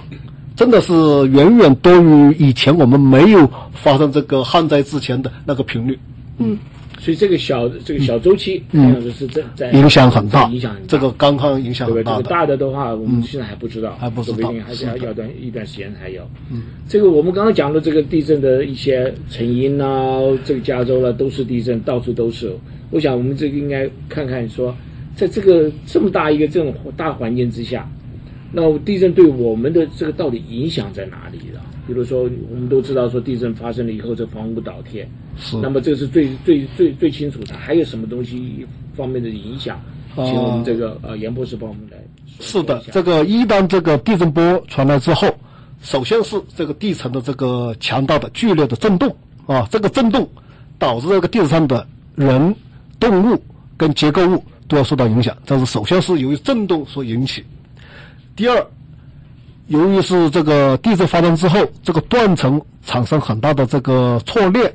[0.56, 0.92] 真的是
[1.28, 5.98] 远远多于以前我们没有发生这个旱灾之前的那个频率。
[6.38, 6.58] 嗯。
[7.00, 10.86] 所以这个小这个小周期，嗯，是在在影响很大，影响很大。
[10.86, 12.22] 这个刚刚影响很大的。
[12.24, 16.22] 大的的话，我们现在还不知道，还不知道，还是要要段一段时间才有。
[16.50, 22.54] 嗯，这个我们刚刚讲的这个地震的一些成因啊，这个加州呢都是地震，到处都是。
[22.90, 24.76] 我想我们这个应该看看说，
[25.16, 27.90] 在这个这么大一个这种大环境之下，
[28.52, 31.62] 那地震对我们的这个到底影响在哪里了？
[31.86, 35.08] 比如说，我们都知道说地震发生了以后，这房屋倒贴，
[35.40, 35.56] 是。
[35.56, 37.56] 那么这是最最最最清楚的。
[37.56, 39.80] 还有什么东西方面的影响？
[40.14, 41.96] 请我们这个呃严博士帮我们来。
[42.38, 45.28] 是的，这个一旦这个地震波传来之后，
[45.82, 49.14] 首先是这个地层的这个强大的剧烈的震动
[49.46, 50.28] 啊，这个震动
[50.78, 52.54] 导致这个地层上的人、
[52.98, 53.42] 动物
[53.76, 55.36] 跟结构物都要受到影响。
[55.46, 57.44] 这是首先是由于震动所引起。
[58.36, 58.66] 第二。
[59.68, 64.74] 由于是这个地震发生之后，这个断层产生很大的这个错裂，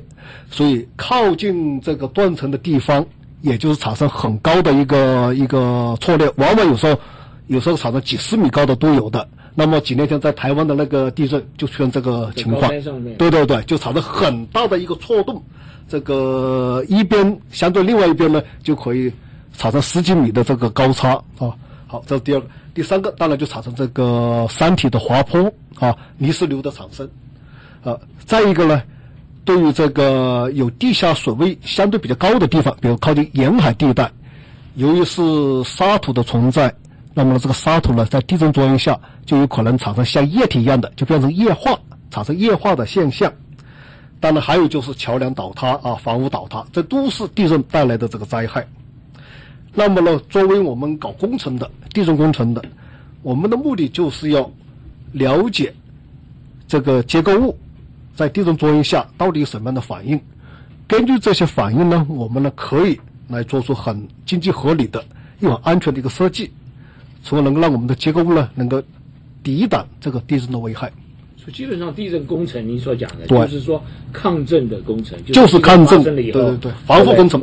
[0.50, 3.04] 所以靠近这个断层的地方，
[3.42, 6.98] 也就是产生很高的一个一个错裂，往往有时候
[7.46, 9.28] 有时候产生几十米高的都有的。
[9.58, 12.70] 那么几年前在台湾的那个地震就出现这个情况
[13.16, 15.42] 对对对，就产生很大的一个错动，
[15.88, 19.10] 这个一边相对另外一边呢就可以
[19.56, 21.56] 产生十几米的这个高差啊。
[21.86, 27.08] 好，这是第二个，第三个当然就产生这个山体的滑坡啊，泥石流的产生
[27.82, 27.96] 啊。
[28.26, 28.82] 再一个呢，
[29.46, 34.10] 对于这个有地下水位相对比较高的地方，比如靠近沿海地带，
[34.74, 35.22] 由于是
[35.64, 36.74] 沙土的存在。
[37.14, 41.78] 那么这个沙土呢，在地震作用下，就有可能产生像液体一样的，就变成液化，
[42.10, 43.32] 产生液化的现象。
[44.20, 48.66] 当然，还有就是桥梁倒塌啊，房屋倒塌，这都是地震带来的这个灾害。
[49.72, 52.62] 那么呢，作为我们搞工程的，地震工程的，
[53.22, 54.50] 我们的目的就是要
[55.12, 55.72] 了解
[56.66, 57.56] 这个结构物
[58.16, 60.18] 在地震作用下到底有什么样的反应。
[60.88, 62.98] 根据这些反应呢，我们呢可以
[63.28, 65.04] 来做出很经济合理的、
[65.40, 66.50] 又很安全的一个设计。
[67.22, 68.82] 从而能够让我们的结构物呢，能够
[69.42, 70.90] 抵挡这个地震的危害。
[71.36, 77.42] 所以基本上地震工程，您所讲的，就是说抗震的工程，就是抗震了以后，对对对防护工程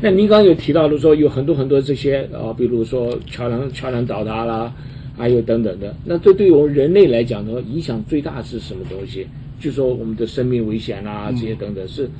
[0.00, 4.72] 那您刚刚有提到的说，有很多很多这些啊，比如说桥梁桥梁倒塌啦，
[5.16, 5.94] 还有等等的。
[6.04, 9.26] 那这对于我们人类来讲呢，影响最大是什么东西？
[9.60, 12.10] 就说我们的生命危险啊，这些等等，是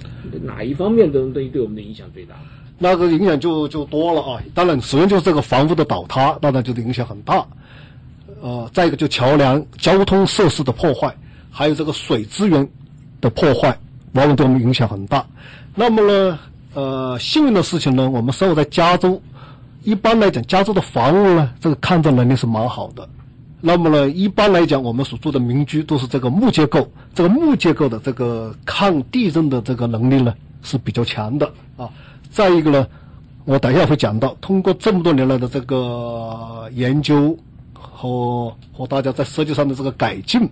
[0.43, 2.35] 哪一方面的东西对我们的影响最大？
[2.79, 4.43] 那个影响就就多了啊！
[4.55, 7.47] 当然，首先就是这个房屋的倒塌，当然就是影响很大。
[8.41, 11.15] 呃，再一个就桥梁、交通设施的破坏，
[11.51, 12.67] 还有这个水资源
[13.21, 13.79] 的破坏，
[14.13, 15.27] 往往对我们影响很大。
[15.75, 16.39] 那么呢，
[16.73, 19.21] 呃，幸运的事情呢，我们生活在加州，
[19.83, 23.07] 一般来讲，加州的房屋呢，这个抗震能力是蛮好的。
[23.63, 31.89] 那么呢，一般来讲，我们所住的民居都是这个木结构，这个木结构的这个抗地震的这个能力呢是比较强的啊。
[32.31, 32.87] 再一个呢，
[33.45, 37.37] 我等一下会讲到，通过这么多年来的这个研究
[37.75, 40.49] 和和大家在设计上的这个改进，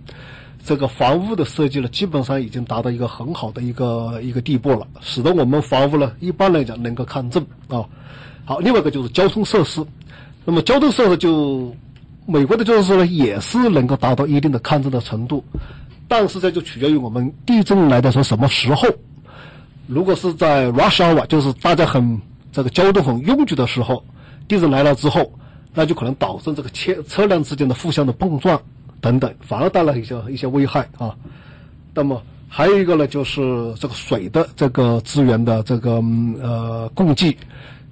[0.63, 7.83] 这个房屋的设计呢，基本上已经达到一个很好的一个一个地步了，使得我们房屋呢，一般来讲能够抗震啊。
[8.45, 9.83] 好，另外一个就是交通设施，
[10.45, 11.73] 那么交通设施就
[12.29, 15.43] 美国的就是说呢，也是能够达到一定的抗震的程度，
[16.07, 18.87] 但是这就取决于我们地震来的时候什么时候。
[19.87, 24.03] 如果是在 rush hour，就是大家很这个交通很拥挤的时候，
[24.47, 25.31] 地震来了之后，
[25.73, 28.61] 那就可能导致这个车车辆之间的互相的碰撞
[29.01, 31.15] 等等，反而带来一些一些危害啊。
[31.95, 36.03] 那么还有一个呢，就是这个水的这个资源的这个
[36.39, 37.35] 呃供给。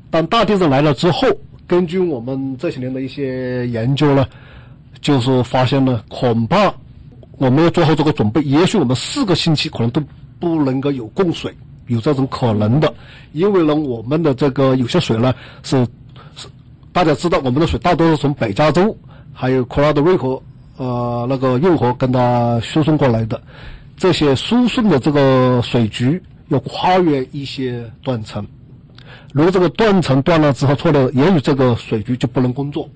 [0.10, 1.28] 当大地震来了之后，
[1.67, 4.25] 根据我们这些年的一些研究呢，
[5.01, 6.73] 就是发现呢，恐怕
[7.34, 10.01] 我们要做好这个准备，也许我们四个星期可能都
[10.39, 11.53] 不能够有供水。
[11.88, 12.93] 有这种可能的，
[13.32, 15.88] 因为呢，我们的这个有些水呢是
[16.36, 16.45] 是
[16.91, 18.93] 大家知道，我们的水大多是从北加州
[19.32, 20.43] 还有科拉多瑞河
[20.75, 23.41] 呃那个运河跟它输送过来的，
[23.95, 28.45] 这些输送的这个水局要跨越一些断层，
[29.33, 32.89] 如果这个断层断了之后错了，也许这个水局就不能工作，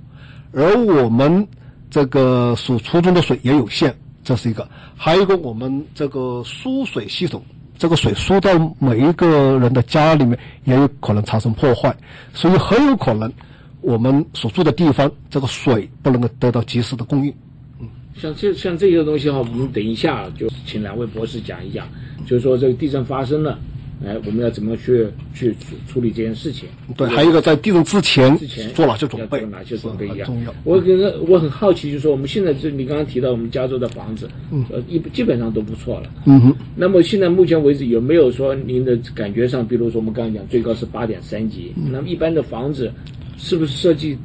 [0.53, 1.47] 而我们
[1.89, 7.43] 这个所输送的水也有限，这是一个，还有一个我们这个输水系统。
[7.77, 11.91] 这个水输到每一个人的家里面，也有可能产生破坏，
[12.31, 13.33] 所以很有可能
[13.81, 17.33] 我们所住的地方，这个水不能够得到及时的供应。
[17.79, 21.87] 嗯，像这像这些东西哈，我们等一下就请两位博士讲一讲，
[22.23, 23.57] 就是说这个地震发生了。
[24.05, 25.55] 哎，我们要怎么去去
[25.87, 26.67] 处理这件事情？
[26.97, 29.39] 对，还有一个在地震之前之前做哪些准备？
[29.39, 30.53] 做哪些准备一样重要。
[30.63, 36.09] 我觉得我很好奇，就是说我们现在这你刚刚提到我们加州的房子，嗯，呃，一基本上都不错了。
[36.25, 36.55] 嗯哼。
[36.75, 42.91] 那么现在目前为止有没有说您的感觉上，比如说我们刚刚讲最高是八点三级，那么一般的房子
[43.37, 44.17] 是不是设计？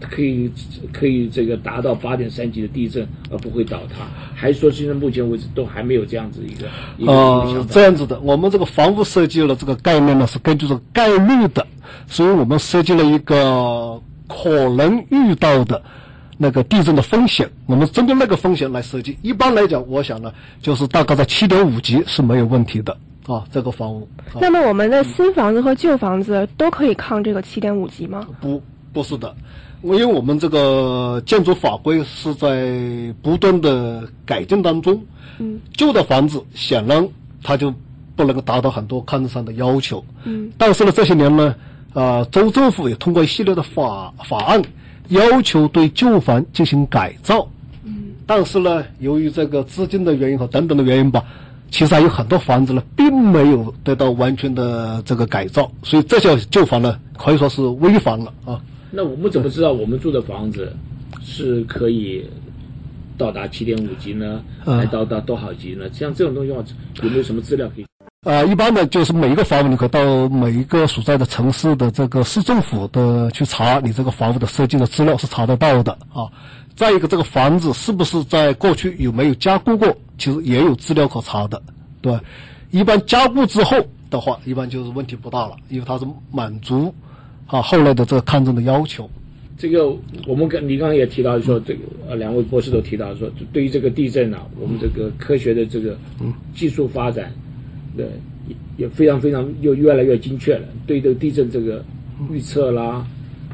[0.00, 0.50] 可以
[0.92, 6.68] 可以这个达到八点三级的地震而不会倒塌，还是说现在目前为止都还没有这样子一个
[7.12, 8.18] 呃这样子的？
[8.20, 11.66] 我们这个房屋设计了这个概念呢是根据这个概率的，
[12.06, 15.82] 所以我们设计了一个可能遇到的
[16.38, 19.18] 那个地震的风险，我们针对那个风险来设计。
[19.20, 20.32] 一般来讲，我想呢，
[20.62, 24.08] 就是大概在七点五级是没有问题的啊，这个房屋。
[24.40, 28.26] 那么我们的新房子和旧房子都可以抗这个七点五级吗？
[28.40, 29.34] 不，不是的。
[29.82, 35.02] 因为我们这个建筑法规是在不断的改进当中，
[35.38, 37.08] 嗯，旧的房子显然
[37.42, 37.72] 它就
[38.14, 41.54] 不能够达到很多抗震上的要求，嗯，但是呢，这些年呢，
[41.94, 44.62] 啊，州政府也通过一系列的法法案，
[45.08, 47.48] 要求对旧房进行改造，
[47.84, 51.24] 嗯，但是呢，由于这个资金的原因和等等的原因吧，
[51.70, 58.60] 其实还有很多房子呢，并没有得到完全的这个改造，所以这些旧房呢，可以说是危房了啊。
[58.90, 60.74] 那我们怎么知道我们住的房子
[61.22, 62.24] 是可以
[63.16, 65.88] 到达七点五级呢，嗯还到达多少级呢？
[65.92, 66.64] 像这种东西的话，
[67.02, 67.86] 有没有什么资料可以？
[68.22, 76.28] 呃，一般的就是每一个房屋，你可以到每一个所在的城市的这个市政府的去查你这个房屋的设计的资料是查得到的啊。
[76.76, 81.62] 再一个，这个房子是不是在过去有没有加固过，其实也有资料可查的，
[82.00, 82.18] 对？
[82.70, 83.76] 一般加固之后
[84.10, 86.94] 的话，一般就是问题不大了，因为它是满足
[87.50, 89.08] 啊后来的这个勘证的要求。
[89.58, 89.94] 这个
[90.26, 95.98] 我们跟你刚刚也提到说，这个呃两位博士都提到说，对于这个地震啊，我们这个科学的这个
[96.54, 97.30] 技术发展，
[97.96, 98.06] 对
[98.48, 100.66] 也也非常非常又越来越精确了。
[100.86, 101.84] 对这个地震这个
[102.32, 103.06] 预测啦，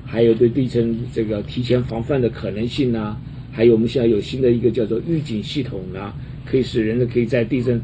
[0.04, 3.18] 还有对地震这个提前防范的可能性啊、
[3.50, 7.80] 还有我们现在有新的一个叫做预警系统啊、可以使人呢可以在地震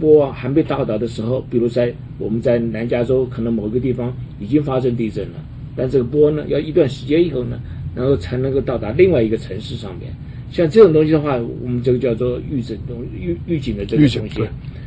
[0.00, 5.34] 波还没到达的时候，比如在我们在南加州可能某个地方已经发生地震了。
[5.76, 7.60] 但这个波呢，要一段时间以后呢，
[7.94, 10.10] 然后才能够到达另外一个城市上面。
[10.50, 14.40] 像这种东西的话，我们这个叫做预警东预预警的这个东西。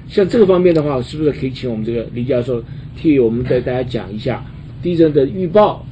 [0.07, 2.63] 像这个方面的话，是不是可以请我们这个李教授
[2.95, 4.43] 替我们带大家讲一下
[4.81, 5.85] 地震的预报、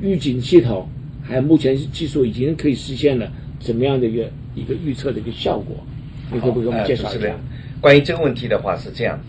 [0.00, 0.88] 预警系统，
[1.22, 5.76] 还有目前技术已经可以实现了怎么样的一个一个预测的一个效果？
[6.32, 7.38] 你可不可以给我们介绍一下？
[7.80, 9.24] 关于这个问题的话是这样的，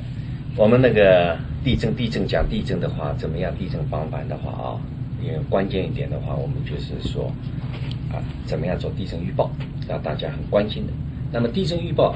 [0.57, 4.81] 我们那个地震地震讲地震的话，怎么样地震防范的话啊，
[5.23, 7.31] 也关键一点的话，我们就是说
[8.11, 8.17] 啊，
[8.47, 9.51] 怎么样做地震预报，
[9.87, 10.93] 让大家很关心的。
[11.31, 12.15] 那么地震预报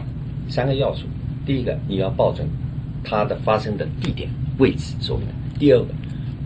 [0.49, 1.06] 三个要素，
[1.45, 2.47] 第一个你要报准
[3.04, 4.27] 它的发生的地点
[4.58, 5.86] 位置，所谓的；第二个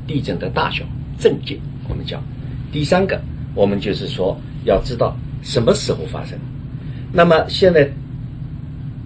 [0.06, 0.84] 地震的大小
[1.18, 2.20] 震界，我们讲；
[2.74, 3.18] 第三个
[3.54, 6.38] 我们就是说要知道什么时候发生。
[7.14, 7.90] 那么现在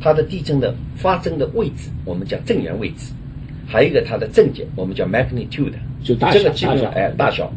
[0.02, 3.12] 它的地震的发生的位置，我们叫震源位置，
[3.68, 7.52] 还有一个它的震界，我们叫 magnitude，就大小这个基本上哎大小，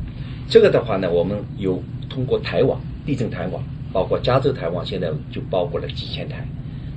[0.48, 6.46] 这个的话呢，我们有通过台网地震台网，包括加州台网，现在就包括了几千台，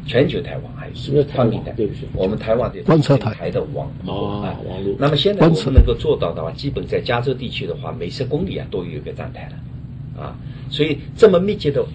[0.05, 1.63] 全球台网还有什么叫台网？
[1.75, 3.33] 对不起我们台湾的观测台。
[3.33, 4.95] 台的网哦啊网络。
[4.99, 10.35] 那么现在我们能够做到的话，基本在加州地区的话，每十公里啊都有一个站台了，啊，
[10.69, 11.85] 所以这么密集的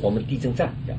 [0.00, 0.94] 我们地震站呀，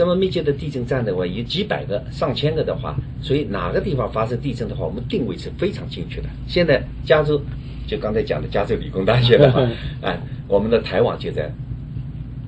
[0.00, 6.28] 这么密集的地震站的话，有几百个、上千个的话，所以哪个地方发生地震的话，我们定位是非常精确的。
[6.48, 7.38] 现在加州，
[7.86, 9.60] 就刚才讲的加州理工大学的话，
[10.00, 11.52] 哎，我们的台网就在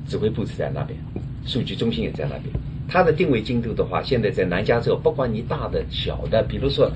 [0.09, 0.99] 指挥部是在那边，
[1.45, 2.45] 数据中心也在那边。
[2.89, 6.91] 它的定位精度的话，现在在南加州，不管你大的、小的，比如说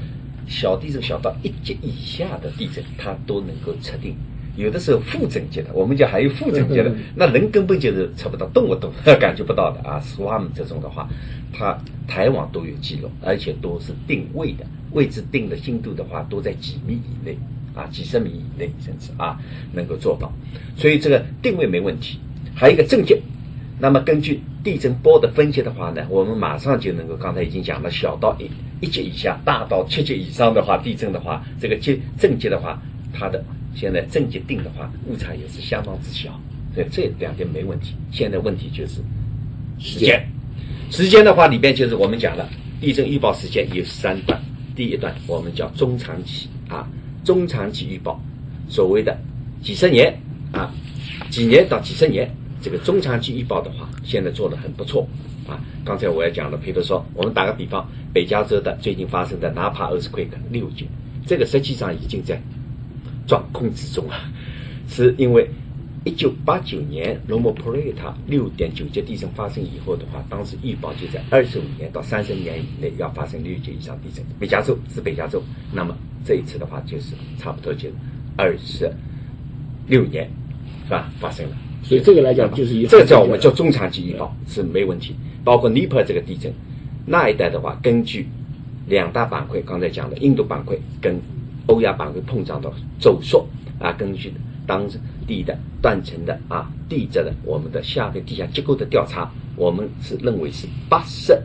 [0.48, 4.16] 小地震小到一级以下的地震，它都能够测定。
[4.56, 8.90] 有的时候负震级的，我们讲还有负震级的，那人根本就是测不到，动不动
[9.20, 10.02] 感觉不到的啊。
[10.02, 11.08] SWAM 这种的话，
[11.52, 17.38] 它台网都有记录，而且都是定位的，位置定的精度的话，都在几米以内
[17.74, 19.38] 啊，几十米以内，甚至啊
[19.72, 20.32] 能够做到。
[20.76, 22.18] 所以这个定位没问题。
[22.54, 23.20] 还有一个震界，
[23.78, 32.80] 那么根据地震波的分析的话呢，我们马上就能够，刚才已经讲了，小到一一级以下，大到七级以上的话，地震的话，这个阶震级的话，
[33.12, 33.44] 它的
[33.76, 36.40] 现在震界定的话，误差也是相当之小，
[36.74, 37.94] 所以这两点没问题。
[38.10, 38.94] 现在问题就是
[39.78, 40.26] 时间，
[40.90, 42.48] 时间的话里边就是我们讲了，
[42.80, 44.42] 地震预报时间有三段，
[44.74, 46.88] 第一段我们叫中长期啊，
[47.22, 48.20] 中长期预报，
[48.68, 49.16] 所谓的
[49.62, 50.18] 几十年
[50.52, 50.74] 啊，
[51.30, 52.28] 几年到几十年。
[52.62, 55.06] 这个中长期预报的话，现在做的很不错
[55.46, 55.60] 啊。
[55.84, 60.88] 刚才我也讲了，比如说，我们打个比方，北加州的最近发生的纳帕 earthquake 六级，
[61.24, 62.42] 这个实际上已经在
[63.26, 64.30] 掌控之中啊，
[64.88, 65.48] 是因为
[66.04, 74.24] 一九八九年罗莫普瑞塔六点九级地震发生以后的话，当时预报就在二十五年到三十年以内要发生六级以上地震。
[74.38, 77.88] 北加州是北加州，那么这一次的话就是差不多就
[78.36, 78.88] 二十
[79.88, 80.30] 六年，
[80.84, 81.10] 是吧？
[81.18, 81.56] 发生了。
[81.82, 86.52] 所以这个来讲就是一这个叫我们叫中长期预报是没问题，包括尼泊尔这个地震，
[87.04, 88.28] 那一带的话，根据
[88.86, 91.20] 两大板块，刚才讲的印度板块跟
[91.66, 93.46] 欧亚板块碰撞的走缩
[93.79, 94.33] 啊，根据
[94.66, 94.88] 当
[95.26, 101.37] 地的断层的啊地质的我们的下个地下结构的调查，我们是认为是八十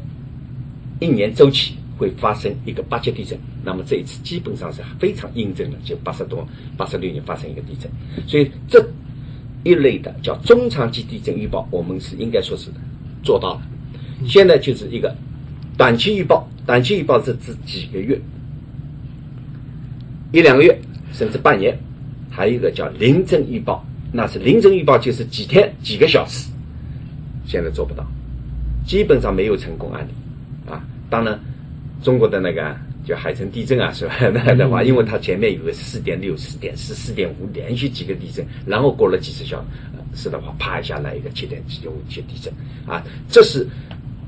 [0.99, 7.91] 一年周期会发生一个八级地震，那么这一次基本上是非常印证了，就八十多、八十六年发生一个地震，
[8.27, 8.83] 所以这
[9.63, 12.69] 一类的叫中长期地震预报，我们是应该说是
[13.23, 13.61] 做到了。
[14.25, 15.15] 现在就是一个
[15.77, 18.19] 短期预报，短期预报是指几个月、
[20.31, 20.77] 一两个月，
[21.13, 21.73] 甚至半年；
[22.29, 26.49] 还有一个叫临震预报，那是临震预报就是几天、几个小时，
[27.45, 28.05] 现在做不到，
[28.85, 30.83] 基本上没有成功案例啊。
[31.09, 31.37] 当然，
[32.01, 32.75] 中国的那个
[33.05, 34.15] 就海城地震啊，是吧？
[34.33, 39.63] 那的话，因为它前面有个四点六、四点四、四点五，连续几个地震，然后过了几十小
[40.15, 42.53] 时的话，啪一下来一个七点几五级地震
[42.87, 43.67] 啊，这是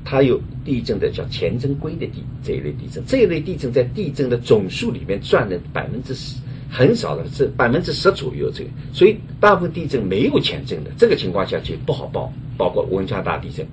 [0.04, 6.36] 它有地震的叫前震规的地这一类地震，这一类地震在地震的总数里面占了百分之十。
[6.70, 13.64] 很少的，是百分之十左右这个，所以大部分地震没有前震的，这个情况下就不好报，包括汶川大地震、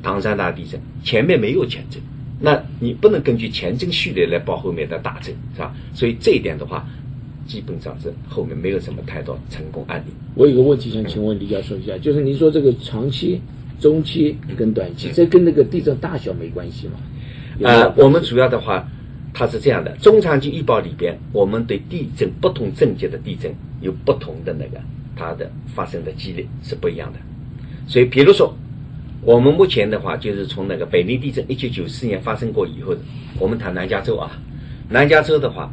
[0.00, 2.00] 唐山大地震，前面没有前震，
[2.38, 5.74] 那你不能根据前震序列来报后面的大震，是吧？
[5.92, 6.86] 所以这一点的话，
[7.44, 10.12] 基本上是后面没有什么太多成功案例。
[10.36, 13.40] 我有个问题想请问李教授一下，就是您说这个长期、
[13.80, 16.94] 中期跟短期，这跟那个地震大小没关系嘛？
[17.62, 18.86] 呃，我们主要的话。
[19.32, 24.80] 它是这样的，中长期预报里边，我们对地震不同震级的地震有不同的那个
[25.14, 27.18] 它的发生的几率是不一样的。
[27.86, 28.52] 所以，比如说，
[29.22, 32.92] 我们目前的话，就是从那个北陵地震一九九四年发生过以后，
[33.38, 34.32] 我们谈南加州啊，
[34.88, 35.72] 南加州的话，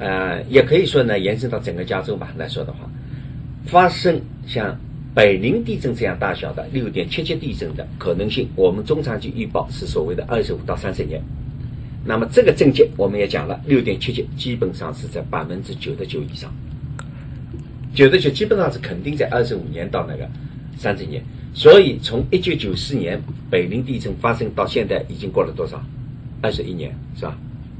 [0.00, 2.90] 呃，也可以说呢，延伸到整个加州吧来说的话，
[3.64, 4.76] 发生像
[5.18, 11.20] 北陵地震这样大小的六点七级地震的可能性，我们中长期预报是所谓的二十五到三十年。
[12.04, 16.54] 那么这个证件我们也讲了，六点七级基本上是在百分之九十九以上，
[17.92, 20.24] 九十九基本上是肯定在二十五年到那个
[20.76, 21.20] 三十年。
[21.52, 25.84] 所以从一九九四年北陵地震发生到现在已经过了多少？
[26.40, 27.36] 二十一年是吧？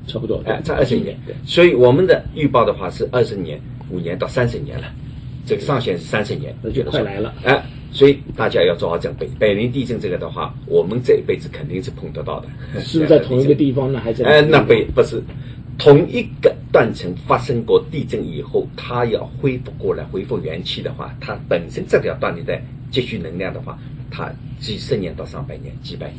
[0.09, 1.17] 差不多，哎，这二十一年。
[1.47, 3.61] 所以我们的预报的话是二十年、
[3.91, 4.93] 五年到三十年了，
[5.49, 7.35] 这个上限是三十年，那就快来了。
[7.45, 7.65] 哎。
[7.91, 9.27] 所以大家要做好准备。
[9.39, 12.47] 北陵地震这个的话，我们这一辈子肯定是碰得到的。
[12.83, 13.99] 是在同一个地方呢？
[13.99, 14.23] 还是？
[14.25, 15.23] 哎，那不不是，
[15.79, 23.79] 同一个断层发生过地震以后，它要恢复过来，恢复元气的话，它本身这条断裂带积蓄能量的话，
[24.11, 24.31] 它
[24.61, 26.19] 几十年到上百年、几百年，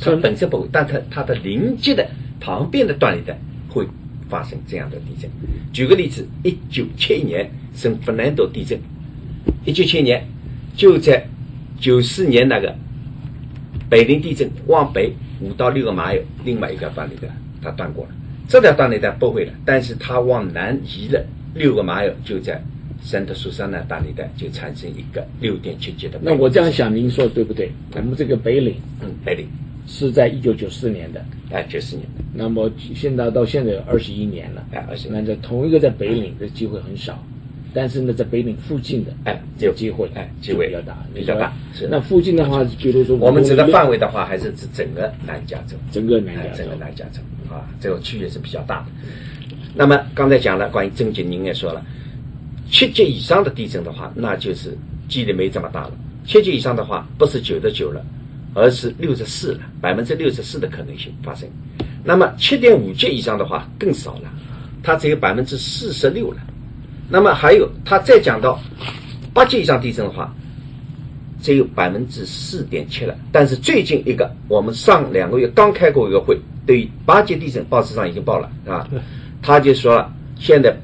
[0.00, 2.04] 它本身不会，但它它的临接的
[2.40, 3.38] 旁边的断裂带
[3.68, 3.86] 会
[4.28, 5.30] 发生这样的地震。
[5.72, 8.78] 举个例子，一九七一年圣弗兰多地震，
[9.64, 10.26] 一九七一年。
[10.76, 11.26] 就在
[11.80, 12.76] 九四年那个
[13.88, 15.10] 北陵地震往北
[15.40, 18.10] 五到六个马有另外一个断裂带，它断过了。
[18.46, 21.24] 这条断裂带不会了，但是它往南移了
[21.54, 22.62] 六个马有，就在
[23.02, 26.20] 圣德苏珊那断裂带就产生一个六点七级的。
[26.22, 27.70] 那我这样想，您说对不对？
[27.94, 29.48] 我们这个北岭，嗯，北岭
[29.86, 32.24] 是在一九九四年的，哎，九四年的。
[32.34, 35.08] 那么现在到现在有二十一年了，哎，二十。
[35.10, 37.22] 那在同一个在北岭的机会很少。
[37.74, 41.52] 但是呢，在北岭附近的，哎，有机会，哎，机会比较大，比较大。
[41.74, 47.20] 是那附近的话，比如说我们指的范围的话，还是指整个南加州，整个南加州，整个南加州
[47.52, 48.86] 啊，这个区域是比较大的。
[49.74, 51.84] 那么刚才讲了关于震级，您也说了，
[52.70, 54.74] 七级以上的地震的话，那就是
[55.06, 55.92] 几率没这么大了。
[56.24, 58.02] 七级以上的话，不是九的九了，
[58.56, 61.46] 而是六十四了，百分之六十四的可能性发生。
[62.02, 64.32] 那么七点五级以上的话更少了，
[64.82, 66.38] 它只有百分之四十六了。
[67.10, 68.58] 那么还有，他再讲到
[69.34, 70.34] 八级以上地震的话，
[71.42, 73.14] 只有百分之四点七了。
[73.30, 78.88] 但是最近一个，我们上两个月刚开过一个会，对于八级地震，报纸上已经报了，啊，
[79.42, 80.74] 他就说了，现在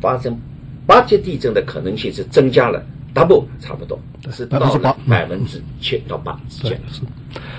[0.00, 0.38] 发生
[0.86, 2.84] 八级地震的可能性是增加了。
[3.14, 3.98] Double 差不多
[4.32, 6.80] 是到了百分之七到八之间，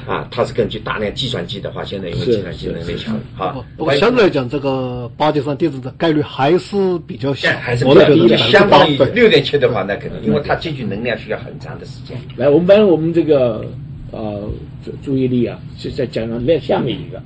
[0.06, 8.38] 啊，它是根据大量计算机的话，现在因为计算机能力强，啊，不过相对来讲，这个八级上地震的概率还是比较小，还是比较低的。
[8.38, 12.18] 相当于六点七的话，那可能，因为它进去能量需要很长的时间。
[12.36, 13.66] 来，我们把我们这个
[14.12, 14.50] 呃
[14.84, 17.22] 注注意力啊，是在讲到那下面一个，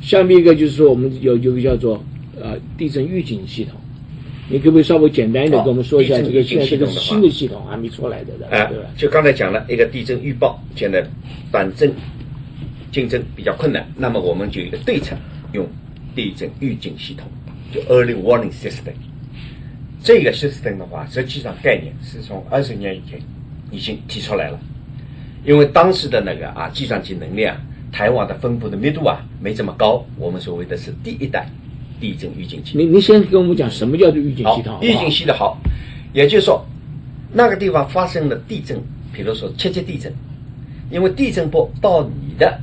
[0.00, 2.02] 下面一个就是说，我们有有个叫做
[2.40, 3.78] 呃地震预警系统。
[4.48, 8.90] 你可不可以稍微简单一点跟我们说一下这个现在这个新的系统还没出来的，对吧？
[8.96, 11.04] 就刚才讲了一个地震预报，现在
[11.50, 11.92] 短震
[12.92, 15.16] 竞争比较困难，那么我们就一个对策，
[15.52, 15.66] 用
[16.14, 17.26] 地震预警系统，
[17.72, 18.94] 就 Early Warning System。
[20.00, 23.20] 这个 system 的话，实际上概念是从二十年以前
[23.72, 24.60] 已经提出来了，
[25.44, 31.50] 因为当时的那个啊计算机能力啊、台网的分布的密度啊没这么高，我们所谓的是第一代。
[32.00, 34.78] 地震预警器，你你先跟我们讲什么叫做预警系统？
[34.80, 35.58] 预警系的好，
[36.12, 36.64] 也就是说，
[37.32, 38.80] 那个地方发生了地震，
[39.12, 40.12] 比如说七级地震，
[40.90, 42.58] 因为地震波到你的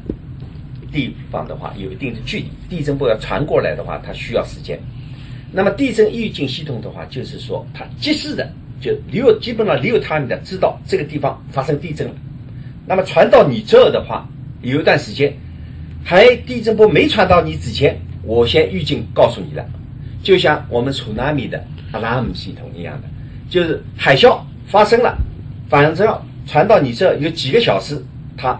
[0.91, 4.79] 地方的话有一定的距离，地震波要传过来的话，它需要时间。
[5.51, 8.49] 那么地震预警系统的话，就是说它及时的
[8.81, 12.13] 就留基本上有它的知道这个地方发生地震了。
[12.85, 14.27] 那么传到你这儿的话，
[14.61, 15.33] 有一段时间，
[16.03, 17.99] 还地震波没传到你之前。
[18.23, 19.65] 我先预警告诉你了，
[20.23, 23.07] 就像我们楚南米的 alarm 系统一样的，
[23.49, 25.17] 就是海啸发生了，
[25.69, 28.01] 反正传到你这有几个小时，
[28.37, 28.59] 它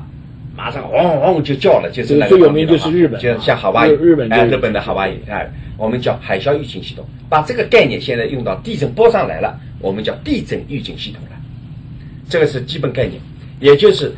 [0.56, 11.30] 马上嗡嗡就叫了，就是那个最有名的就是日本就像夏威夷，日日本哎，日本的夏威夷，哎，我们叫海啸预警系统，把这个概念现在用到地震波上来了，我们叫地震预警系统了。
[12.30, 13.20] 这个是基本概念，
[13.60, 14.14] 也就是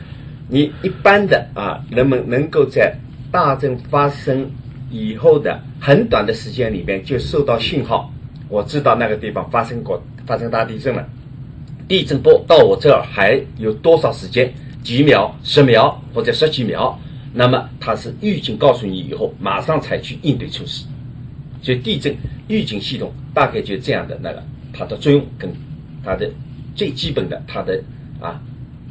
[0.47, 2.95] 你一般的啊，人们能够在
[3.31, 4.49] 大震发生
[4.95, 8.09] 以后的很短的时间里面就收到信号，
[8.47, 11.05] 我知道那个地方发生过发生大地震了，
[11.87, 14.53] 地震波到我这儿还有多少时间？
[14.81, 16.97] 几秒、十秒或者十几秒？
[17.33, 20.85] 那么它是预警告诉你以后，马上采取应对措施。
[21.61, 22.15] 所以地震
[22.47, 25.51] 预警系统大概就这样的那个它的作用跟
[26.03, 26.29] 它的
[26.75, 27.81] 最基本的它的
[28.21, 28.39] 啊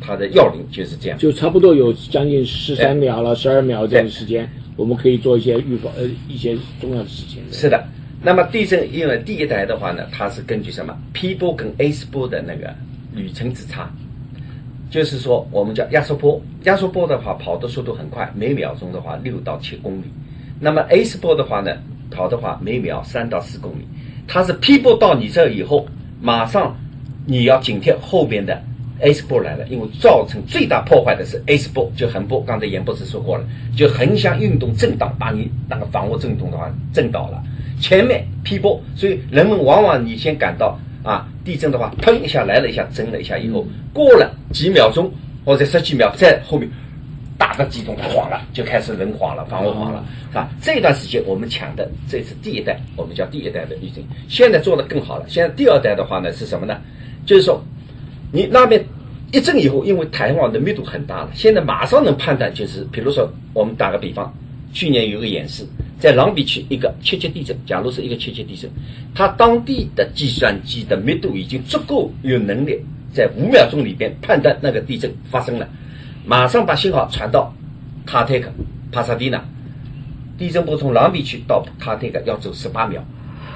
[0.00, 1.16] 它的要领就是这样。
[1.16, 7.42] 就差不多有将近十三秒了，十二秒这样的时间，我们可以做一些预防呃一些重要的事情。
[7.52, 7.84] 是的，
[8.22, 12.74] 那么地震因为第一代的话呢，它是根据什么 P 波跟 S 波的那个
[13.12, 13.88] 旅程之差，
[14.90, 20.04] 就是说我们叫压缩波，压缩波的话跑的速度很快，每秒钟的话六到七公里。
[20.60, 21.76] 那么 S 波的话呢，
[22.10, 23.86] 跑的话每秒三到四公里。
[24.26, 25.86] 它是 P 波到你这以后，
[26.20, 26.76] 马上
[27.26, 28.62] 你要紧贴后边的
[29.04, 32.40] S 波来了，因为造成最大破坏的是 S 波，就横波。
[32.40, 33.44] 刚才严博士说过了，
[33.76, 37.42] 就横向运动震荡，把你那个房屋震动的话震倒了。
[37.80, 45.12] 前面 P 波，所以人们往往你先感到啊地震的话，砰一下来了一下，震了一下以后，过了几秒钟
[45.44, 46.68] 或者十几秒，在后面
[47.36, 50.02] 大的激动晃了，就开始人晃了，房屋晃了，
[50.32, 55.26] 啊，这段时间我们抢的这是第一代，我们叫第一代的预警，现在做的更好了。
[55.28, 56.80] 现在第二代的话呢是什么呢？
[57.26, 57.62] 就是说
[58.34, 58.84] 你那边
[59.30, 64.34] 一震以后，因为台湾的密度很大了，现在马上能判断，就是比如说我们打个比方，
[64.72, 65.64] 去年有个演示，
[66.00, 68.68] 在朗比区一个七级地震，假如是一个七级地震，
[69.14, 72.76] 它当地的计算机的密度已经足够有能力
[73.12, 75.68] 在五秒钟里边判断那个地震发生了，
[76.26, 77.54] 马上把信号传到
[78.04, 78.50] 卡特克、
[78.90, 79.44] 帕萨蒂纳，
[80.36, 83.00] 地震波从朗比区到卡特克要走十八秒，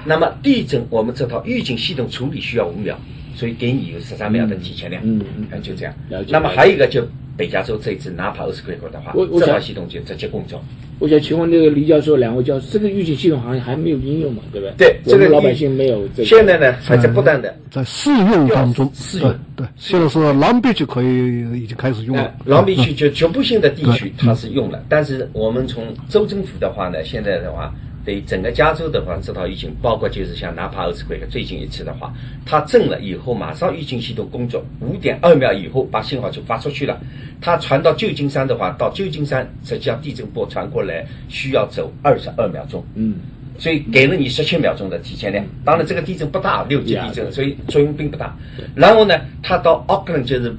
[0.05, 2.97] 那么地震我们这套预警系统处理需要五秒，
[3.39, 6.32] 所以给你有十三秒的提前量，嗯嗯哎就这样了解。
[6.32, 10.61] 那么还有一个就北加州这一次哪怕二十块块的话这套系统就直接共作。
[10.99, 14.74] 我想请问这个李教授，两位教授，这个预警系统好像还没有应用嘛，对不对？
[14.76, 16.24] 对，这个我们老百姓没有这个。
[16.24, 22.57] 现在呢还在不断的在试用当中，试用对对，现在是狼筚就可以已经开始用了呃。
[22.57, 27.72] 狼筚区就局部性的地区它是用了，但是我们从州政府的话呢，现在的话
[28.05, 32.12] 对整个加州的话，这套预警，包括就是像哪怕二次会最近一次的话，
[32.46, 36.99] 它震了以后，马上预警系统工作，五点二秒以后把信号就发出去了。
[37.40, 42.82] 它传到旧金山的话，到旧金山实际上地震波传过来需要走二十二秒钟。
[42.94, 43.14] 嗯，
[43.59, 45.44] 所以给了你十七秒钟的提前量。
[45.64, 48.34] 当然，这个地震不大，六级地震，所以作用并不大。
[48.74, 50.55] 然后呢，它到 Auckland 就是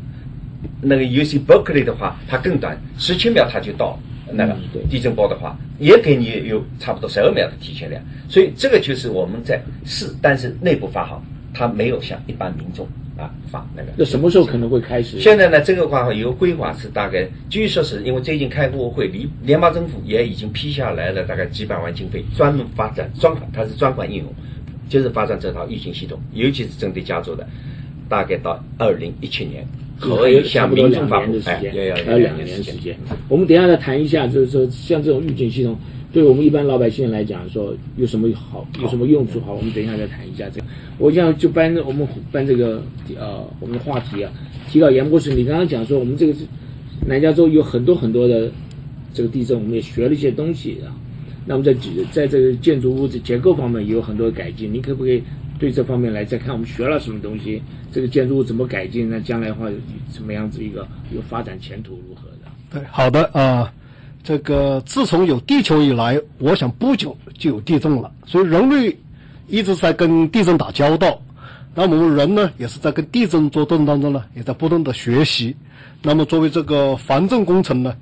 [0.82, 3.98] 那个 UC Berkeley 的话，它更短，十七秒它就到
[4.34, 4.56] 那个
[4.90, 8.02] 地震波的话，也给你有差不多十二秒的提前量。
[8.28, 11.24] 所以这个就是我们在试，但是内部发好，
[11.54, 13.90] 它没有向一般民众啊发那个。
[13.98, 15.20] 那什么时候可能会开始？
[15.20, 24.34] 现在呢，这个话有规划是大概，据说是因为最近开过会，联联邦政府也已经批下来了大概几百万经费，专门发展专款，它是专款应用，
[24.88, 27.48] 就是发展这套预警系统，尤其是针对加州的，
[28.08, 29.66] 大概到二零一七年
[30.00, 32.98] 可以向民众发布，哎，要要还有两年时间。
[33.28, 35.78] 我们等一下再谈一下，就是说像这种预警系统，
[36.14, 39.40] 对我们一般老百姓来讲，说有什么好，有什么用处？
[39.42, 40.66] 好，我们等一下再谈一下这个。
[40.98, 42.82] 我想就搬我们搬这个
[43.18, 44.32] 呃我们的话题啊，
[44.70, 46.40] 提到杨博士，你刚刚讲说我们这个是
[47.06, 48.50] 南加州有很多很多的
[49.14, 50.96] 这个地震，我们也学了一些东西啊。
[51.46, 51.74] 那么在
[52.12, 55.24] 在这个建筑物的结构方面也有很多改进，你可不可以
[55.60, 57.62] 对这方面来再看我们学了什么东西？
[57.92, 59.10] 这个建筑物怎么改进？
[59.10, 59.68] 那将来的话
[60.12, 62.50] 什么样子一个一个发展前途如何的？
[62.72, 63.72] 对，好的啊、
[64.24, 68.98] 这个自从有地球以来，我想不久就有地震了，所以人类
[69.48, 71.22] 一直在跟地震打交道。
[71.76, 75.56] 那我们人呢，也是在跟地震做斗争当中呢，也在不断的学习。
[76.02, 77.96] 那么作为这个防震工程呢，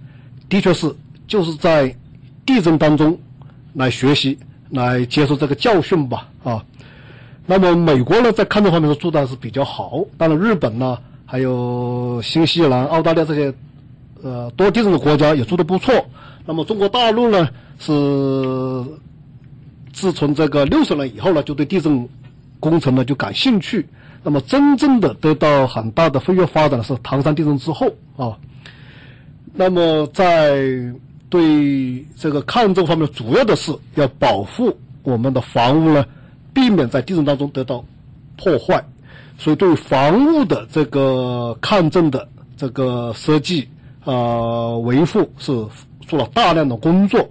[0.47, 0.93] 的确是
[1.27, 1.93] 就是在
[2.45, 3.19] 地震当中
[3.73, 4.37] 来学习，
[4.69, 6.63] 来接受这个教训吧啊。
[7.49, 13.53] 那么美国呢，在抗震方面是做的还是比较好，当然日本呢，还有新西兰、澳大利亚这些
[14.21, 15.95] 呃多地震的国家也做得不错。
[16.45, 17.47] 那么中国大陆呢，
[17.79, 18.83] 是
[19.93, 22.07] 自从这个六十年以后呢，就对地震
[22.59, 23.87] 工程呢就感兴趣。
[24.23, 27.87] 那么真正的得到很大的飞跃发展的是唐山地震之后
[28.17, 28.37] 啊。
[29.53, 30.61] 那么在
[31.29, 36.05] 对这个抗震方面，主要的是要保护我们的房屋呢，
[36.57, 37.85] 避免在地震当中得到
[38.35, 38.83] 破坏。
[39.37, 42.27] 所以对房屋的这个抗震的
[42.57, 43.69] 这个设计，
[44.03, 45.67] 啊维护是
[46.07, 47.29] 做了大量的工作。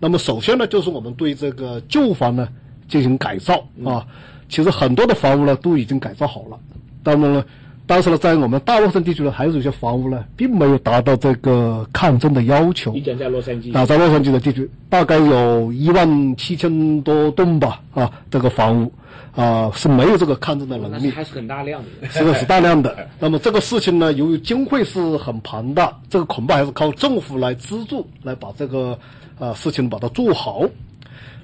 [0.00, 2.48] 那么首先呢，就是我们对这个旧房呢
[2.88, 4.04] 进行改造啊。
[4.48, 6.58] 其实很多的房屋呢都已经改造好了，
[7.04, 7.46] 当然了，
[7.86, 12.92] 但是呢，在我们大洛杉矶地区呢，还是有些房屋呢并没有达到这个抗震的要求。
[12.92, 18.92] 你讲在洛杉矶，啊在洛杉矶的地区，大概有一万七千多栋吧，啊，这个房屋
[19.36, 21.10] 啊是没有这个抗震的能力。
[21.10, 22.08] 还是很大量的。
[22.08, 23.08] 是的，是大量的。
[23.20, 28.98] 那么这个事情呢，由于经费是很庞大，这个恐怕还是靠政府来资助，来把这个
[29.38, 30.62] 啊事情把它做好。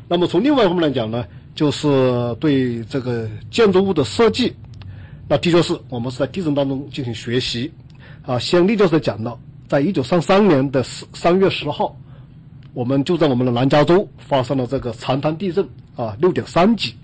[0.09, 1.25] 那么从另外一方面来讲呢？
[1.55, 4.55] 就是对这个建筑物的设计，
[5.33, 7.73] 那的确是我们是在地震当中进行学习。
[8.27, 11.97] 啊，先例就是讲到，在一九三三年的十三月十号，
[12.75, 15.67] 我们就在我们的南加州发生了这个长滩地震
[15.97, 16.95] 啊，六点三级。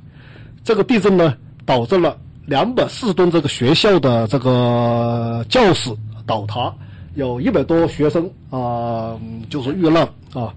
[0.62, 5.90] 这个地震呢，导致了两百四十吨这个学校的这个教室
[6.26, 6.70] 倒塌，
[7.14, 9.18] 有一百多学生啊，
[9.48, 10.54] 就是遇难啊。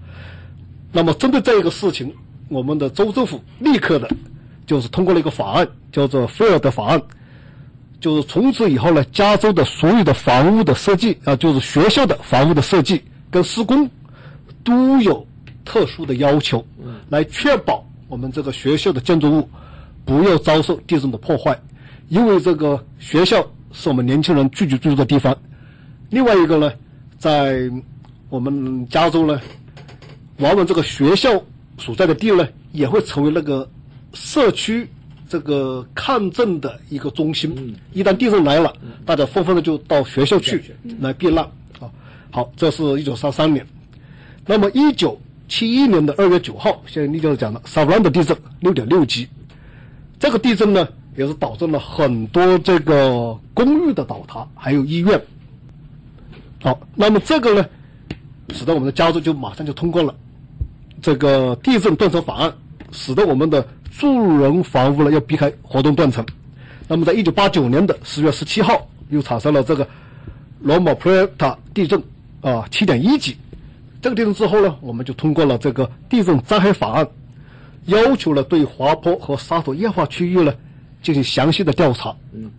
[0.92, 2.12] 那么针对这一个事情。
[2.50, 4.06] 我们的州政府立刻的，
[4.66, 7.00] 就是通过了一个法案，叫做菲尔德法案，
[8.02, 13.00] 就是从此以后呢，加州的所有的房屋的设计啊，就是学校的房屋的设计
[13.30, 13.88] 跟施工，
[14.62, 15.24] 都有
[15.64, 16.62] 特殊的要求，
[17.08, 19.48] 来确保我们这个学校的建筑物
[20.04, 21.56] 不要遭受地震的破坏，
[22.08, 25.34] 因为这个学校是我们年轻人聚集居住的地方。
[26.10, 26.72] 另外一个呢，
[27.18, 27.70] 在
[28.28, 29.40] 我们加州呢，
[30.38, 31.42] 往往这个学校。
[31.78, 33.68] 所在的地呢，也会成为那个
[34.12, 34.88] 社区
[35.32, 37.74] 这个抗震的一个中心。
[37.94, 38.70] 一旦地震来了，
[39.06, 40.62] 大家纷纷的就到学校去
[41.00, 41.42] 来避难。
[41.80, 41.88] 啊，
[42.30, 43.66] 好，这是一九三三年。
[44.44, 45.18] 那么一九
[45.48, 49.26] 七一年的二月九号，现在你就是讲了萨布兰的地震六点六级。
[50.20, 55.18] 这个地震呢，也是导致了很多这个公寓的倒塌，还有医院。
[56.60, 57.66] 好，那么这个呢，
[58.52, 60.14] 使得我们的加州就马上就通过了。
[61.00, 62.52] 这个地震断层法案，
[62.90, 63.66] 使得我们的
[63.98, 66.24] 住人房屋呢要避开活动断层。
[66.88, 69.86] 那么，在一九八九年的十月十七号，又产生了这个
[70.60, 72.02] 罗马普雷塔地震
[72.40, 73.36] 啊，七点一级。
[74.00, 77.08] 这个地震之后呢，我们就通过了这个地震灾害法案，
[77.86, 80.52] 要求了对滑坡和沙土液化区域呢
[81.02, 82.14] 进行详细的调查，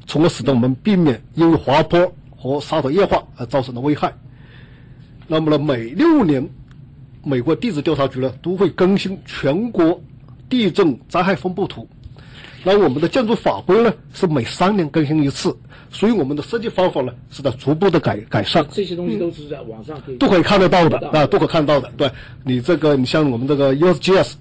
[0.07, 4.13] 从而使得我们避免因为滑坡和沙土液化而造成的危害。
[5.27, 6.47] 那么呢，每六年。
[7.25, 9.97] 美国地质调查局呢都会更新全国
[10.53, 11.87] 地震灾害分布图，
[12.63, 15.55] 那我们的建筑法规呢是每三年更新一次，
[15.89, 18.63] 所以我们的设计方法呢是在逐步的改改善。
[18.69, 21.91] 这些东西都是在网上可以都可以看得到的啊，都可以看到的。
[21.97, 22.07] 对
[22.43, 24.33] 你这个，你像我们这个 USGS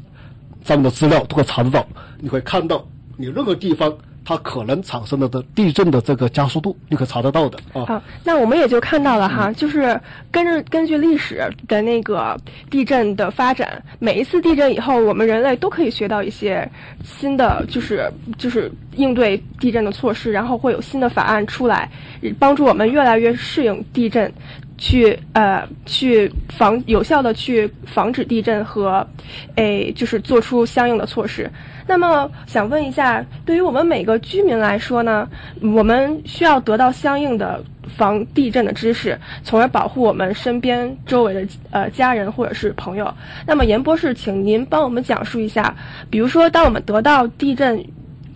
[0.65, 1.89] 上面的资料都可以查得到，
[2.21, 2.87] 你会看到
[3.17, 3.97] 你任何地方。
[4.25, 7.85] 它可能产生的的地震的这个加速度，你可查得到的啊。
[7.87, 10.01] 好，那我们也就看到了哈，就是
[10.31, 12.39] 跟着根据历史的那个
[12.71, 16.69] 地震的发展，每一次地震以后，我们人类都可以学到一些
[17.05, 21.91] 新的，就是就是应对地震的措施，然后会有新的法案出来，
[22.39, 24.33] 帮助我们越来越适应地震。
[24.79, 29.07] 去呃去防有效的去防止地震和，
[29.55, 31.49] 诶就是做出相应的措施。
[31.87, 35.29] 那么想问一下，对于我们每个居民来说呢，
[35.61, 37.63] 我们需要得到相应的
[37.97, 43.13] 防地震的知识，从而保护我们身边周围的呃家人或者是朋友。
[43.47, 45.75] 那么严博士，请您帮我们讲述一下，
[46.09, 47.85] 比如说当我们得到地震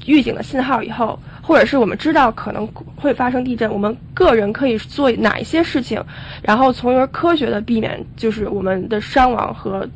[0.07, 1.19] 预警的信号以后。
[1.47, 2.67] 或者是我们知道可能
[2.97, 6.03] 会发生地震，我们个人可以做哪一些事情，
[6.43, 9.89] 然后从而科学的避免就是我们的伤亡和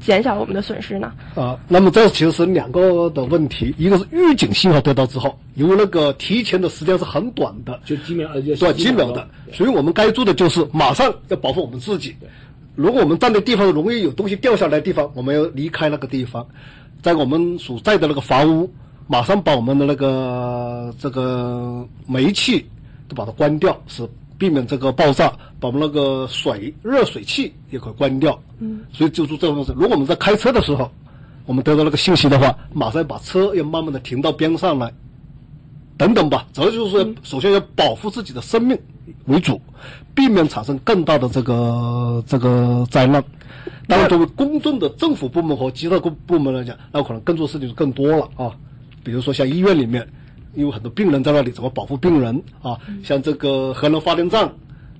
[0.00, 1.12] 减小我们的损失呢？
[1.34, 12.16] 啊，那么这其实是两个的问题，一个是预警信号得到之后，因为那个提前的时间是很短的，就几秒，对，几秒的，所以我们该做的就是马上要保护我们自己。
[12.74, 16.46] 如果我们站的地方容易有东西掉下来的地方，我们要离开那个地方，
[17.02, 18.70] 在我们所在的那个房屋。
[19.12, 22.64] 马上把我们的那个这个煤气
[23.08, 24.08] 都把它关掉，是
[24.40, 25.30] 避免这个爆炸。
[25.60, 28.42] 把我们那个水热水器也可以关掉。
[28.60, 29.72] 嗯，所以就做这种东西。
[29.76, 30.90] 如果我们在开车的时候，
[31.44, 34.90] 我们得到那个信息的话，马上把车要慢慢的停到边上来，
[35.98, 36.46] 等等吧。
[36.54, 38.78] 主要就是说，首先要保护自己的生命
[39.26, 39.60] 为主，
[40.14, 43.22] 避免产生更大的这个这个灾难。
[43.86, 48.56] 当然，作为公众的政府部门和其他部部门来讲，那可能更多事情就更多了啊。
[49.04, 50.08] 比如说像医院里面，
[50.54, 52.78] 因为很多病人在那里，怎么保护病人啊？
[53.02, 54.50] 像这个核能发电站，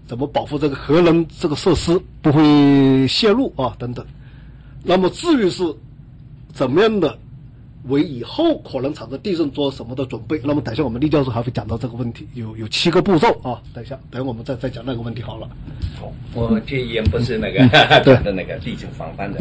[0.07, 3.74] 怎么保护这个核能这个设施不会泄露啊？
[3.78, 4.05] 等等。
[4.82, 5.62] 那么至于是
[6.53, 7.18] 怎么样的
[7.88, 10.40] 为以后可能产生地震做什么的准备。
[10.44, 13.61] 那么等一下我们厉教授还会讲到这个问题，有有七个步骤啊。
[13.74, 15.48] 等一下，等我们再再讲那个问题好了。
[15.98, 17.59] 好， 我建议不是那个
[18.05, 19.40] 对 讲的那个地震防范的。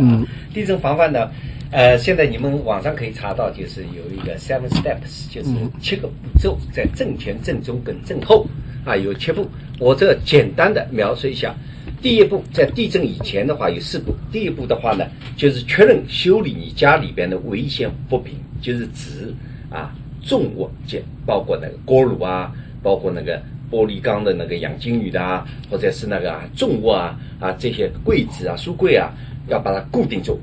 [0.54, 1.30] 地震防范呢，
[1.72, 8.48] 呃，现在你们网上可以查到，就是有一个 seven steps，就是嗯七个步骤，在正前、正中跟正后
[8.84, 9.48] 啊，有七步。
[9.78, 11.56] 我这简单的描述一下。
[12.02, 14.16] 第一步，在地震以前的话有四步。
[14.32, 15.06] 第一步的话呢，
[15.38, 19.34] 就是确认修理你家里边的危险物品，就是指
[19.70, 19.94] 啊
[20.26, 22.52] 重物件，包括那个锅炉啊，
[22.82, 23.40] 包括那个
[23.70, 29.14] 玻璃缸的那个养金鱼的啊，或者是那个啊重物啊啊这些柜子啊、书柜啊，
[29.48, 30.40] 要把它固定住。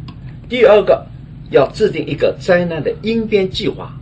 [0.48, 1.04] 第二个，
[1.51, 3.94] 要制定一个灾难的应变计划，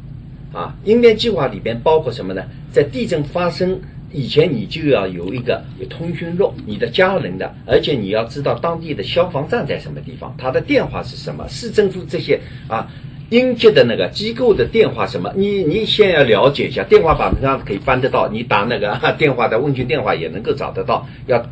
[0.52, 2.42] 啊，应变计划里边包括什么呢？
[2.72, 3.78] 在地震发生
[4.12, 12.88] 以前，你就要有一个有通讯录，你的家人的，而且你要知道当地的消防站在什么地方，它的电话是什么，市政府这些啊。
[13.30, 15.32] 应急的那个机构的电话什么？
[15.34, 21.04] 你你先要了解一下，电话板上可以翻得到，你打那个电话的问询电话也能够找得到。
[21.26, 21.42] 要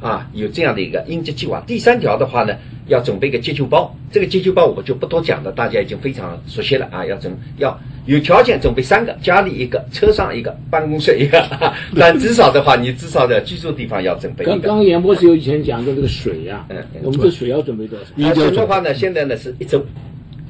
[0.00, 1.62] 啊，有这样的一个应急计划。
[1.66, 2.54] 第三条的话呢，
[2.88, 3.94] 要准备一个急救包。
[4.10, 7.04] 这个急救包我就不多讲了，大家已经非常熟悉了啊。
[7.06, 11.44] 要准要有条件准备三个，家里一个，车上一个，办公室一个。
[11.94, 14.52] 但至少的话，你至少在居住地方要准备一个。
[14.58, 18.04] 刚刚严博士有以前讲的这个水呀、嗯嗯我们这水要准备多少？
[18.16, 19.84] 而一定要准备且的话呢，现在呢是一周，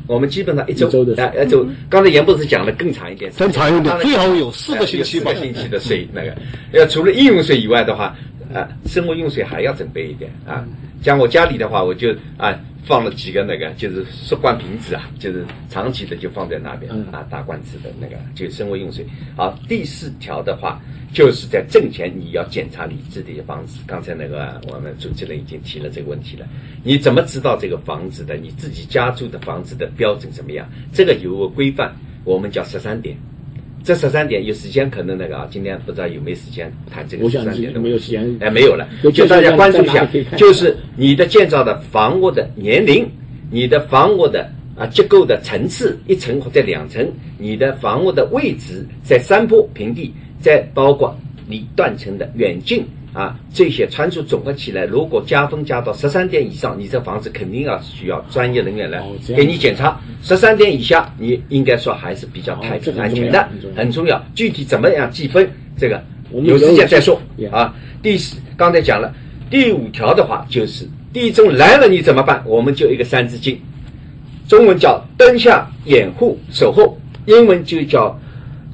[0.07, 1.67] 我们基本上一周一周的水啊，一周。
[1.91, 6.35] 刚才严博士讲的更长一点，更长一点最好有四个星期吧 四个星期的水那个，
[6.73, 8.17] 要除了饮用水以外的话，
[8.53, 10.67] 啊，生活用水还要准备一点啊。
[11.03, 19.07] 像我家里的话，我就啊放了几个那个就是塑罐瓶子啊，就是长期的就放在那边嗯啊，大罐子的那个就生活用水。
[19.37, 20.81] 好，第四条的话，
[21.13, 23.81] 就是在挣钱你要检查你自己的房子。
[23.87, 26.47] 刚才那个我们主持人已经提了这个问题了，
[26.83, 30.69] 你怎么知道这个房子的你自己家住的房子的标准怎么样？
[30.93, 31.95] 这个有个规范，
[32.25, 33.17] 我们叫十三点。
[33.83, 37.73] 这十三点有时间可能那个啊，今天不知道有没有时间谈这个十三点。
[37.73, 40.07] 的问题没有时间哎，没有了，就大家关注一下
[40.37, 43.09] 就是你的建造的房屋的年龄，
[43.51, 59.03] 你的房屋的啊结构的层次，一层或者两层，你的房屋的位置在山坡、平地，再包括你断层的远近啊这些参数总合起来，如果加分加到十三点以上，你这房子肯定要需要专业人员来
[59.37, 60.01] 给你检查。
[60.23, 64.23] 十三点以下，你应该说还是比较太平安全的很重要。
[64.35, 67.75] 具体怎么样计分，这个有时间再说啊。
[68.03, 69.13] 第四，刚才讲了，
[69.51, 72.43] 第五条的话就是地震来了你怎么办？
[72.47, 73.61] 我们就一个三字经，
[74.49, 78.19] 中文叫灯下掩护守候，英文就叫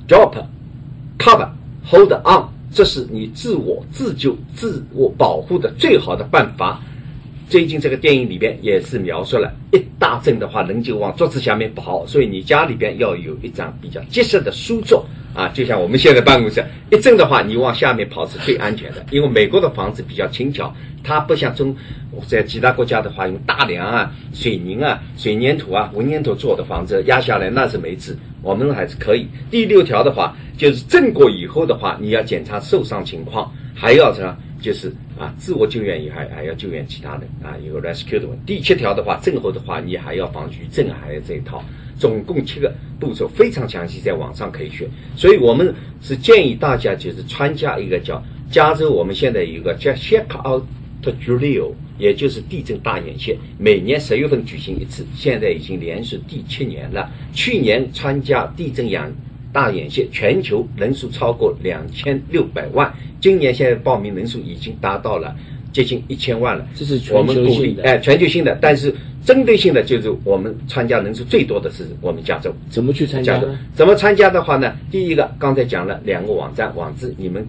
[0.06, 0.34] drop
[1.18, 1.48] cover
[1.84, 2.44] hold on，
[2.76, 6.78] 这是你自我自救、自我保护的最好的办法。
[7.48, 20.74] 最近这个电影里边也是描述了，一大震的话，人就往桌子下面跑，所以你家里边要有一张比较结实的书桌啊，就像我们现在办公室，一震的话，你往下面跑是最安全的，因为美国的房子比较轻巧，
[21.04, 21.74] 它不像中
[22.26, 29.28] 在其他国家的话，用大梁啊、水泥啊、水粘土啊、混凝土做的房子压下来那是没治，我们还是可以。
[29.52, 34.36] 第六条的话，就是震过以后的话，你要检查受伤情况，还要什么？
[34.66, 38.56] 就是啊，自我救援也还还要救援其他人啊，有个 rescue 的问题。
[38.56, 41.64] 第七条的话，震后的话，你还要防余震，还有这一套，
[41.96, 44.88] 总共七个步骤，非常详细，在网上可以学。
[45.14, 50.64] 所以我们是建议大家就是参加一个叫加州，我们现在有个叫 Check Out
[51.00, 57.08] Drill，也就是地震大演习，每年十月份举行一次，现在已经连续第七年了。
[57.32, 59.00] 去年参加地震演
[59.52, 62.92] 大眼线，全球人数超过两千六百万。
[63.20, 65.34] 今年现在报名人数已经达到了
[65.72, 66.66] 接近一千万了。
[66.74, 68.94] 这是全我们鼓球性的励哎，全球性的，但是
[69.24, 72.54] 针对性的就是我们参加人数最多的是我们加州。
[72.70, 73.58] 怎么去参加加州呢？
[73.74, 74.76] 怎么参加的话呢？
[74.90, 77.46] 第一个刚才讲了两个网站网址，你们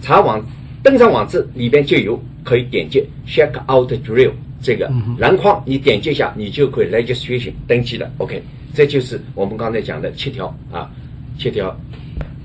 [0.00, 0.44] 查网
[0.82, 4.30] 登上网址里边就有可以点击 check out drill
[4.62, 8.10] 这个篮筐，你点击一下，你就可以 registration 登记了。
[8.18, 8.42] OK，
[8.72, 10.90] 这就是我们刚才讲的七条啊，
[11.38, 11.74] 七条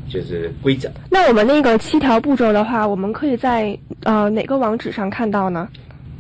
[0.08, 0.90] 就是规则。
[1.10, 5.68] 那我们那个七条步骤的话，我们可以在呃哪个网址上看到呢？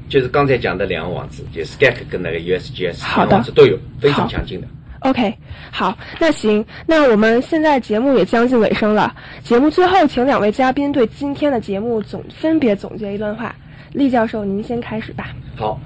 [0.09, 4.67] 就是刚才讲的两个网址，就是 SCAC 跟那个 USGS 两好的个网址都有，非常好强劲的。
[4.99, 5.34] OK，
[5.71, 9.13] 好，那行，那我们现在节目也将近尾声了。
[9.43, 13.53] 节目最后，请两位嘉宾对今天的节目总分别总结一段话。
[13.91, 15.36] 厉教授，您先开始吧。
[15.55, 15.80] 好，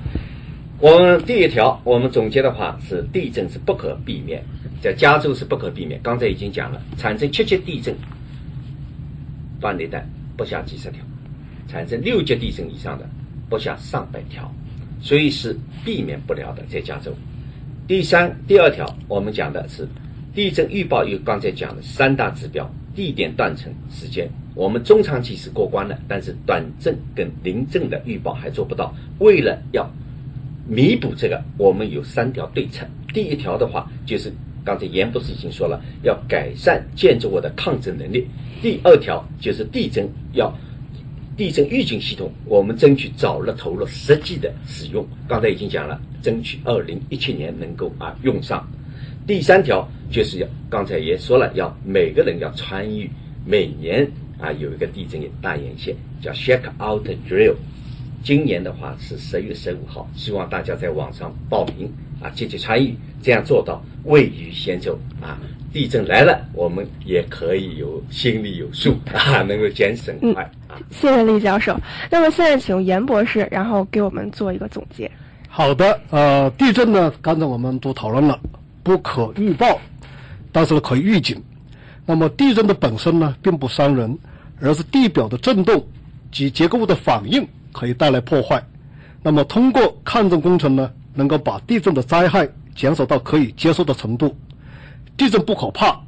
[0.80, 4.44] 我们第一条，我们总结的话是地震是不可避免，
[4.80, 6.00] 在加州是不可避免。
[6.04, 7.96] 刚才已经讲了，产生七级地震，
[9.60, 10.08] 断裂带
[10.38, 11.02] 不下几十条；
[11.68, 13.10] 产生六级地震以上的
[13.50, 14.54] 不下上百条，
[15.02, 16.62] 所以是避免不了的。
[16.70, 17.12] 在加州，
[17.88, 19.88] 第三、第二条，我们讲的是
[20.36, 24.30] 地震预报有刚才讲的三大指标：地点、断层、时间。
[24.54, 28.94] 我们中长期是过关了，但是短震跟临震的预报还做不到。
[29.18, 29.90] 为了要
[30.68, 32.86] 弥补这个，我们有三条对策。
[33.14, 34.32] 第一条的话，就是
[34.66, 38.28] 刚才严博士已经说了，要改善建筑物的抗震能力。
[38.62, 40.54] 第二条就是地震要
[41.38, 45.08] 地震预警系统，我们争取早日投入实际的使用。
[45.28, 48.68] 刚才已经讲了，争取二零一七年能够啊用上。
[49.26, 53.10] 第三条就是要刚才也说了，要每个人要参与
[53.46, 54.10] 每年
[54.40, 57.56] 啊有一个地震大演习，叫 Shake Out Drill。
[58.24, 61.92] 今年的话是十月十五号，希望大家在网上报名
[62.22, 65.38] 啊，积极参与，这样做到未雨先走啊。
[65.74, 70.80] 地震来了，我们也可以有心里有数 啊，能够减省快啊。
[70.90, 71.80] 谢谢厉教授。
[72.10, 75.10] 那么现在请严博士，然后给我们做一个总结。
[75.48, 78.40] 好的，呃，地震呢，刚才我们都讨论了，
[78.82, 79.80] 不可预报，
[80.52, 81.42] 但是可以预警。
[82.06, 84.18] 那么地震的本身呢，并不伤人，
[84.62, 85.86] 而是地表的震动
[86.32, 87.46] 及结构物的反应
[87.78, 88.62] 可以带来破坏。
[89.22, 94.36] 那么通过抗震工程呢，能够把地震的灾害减少到可以接受的程度。
[95.16, 96.00] 地震不可怕，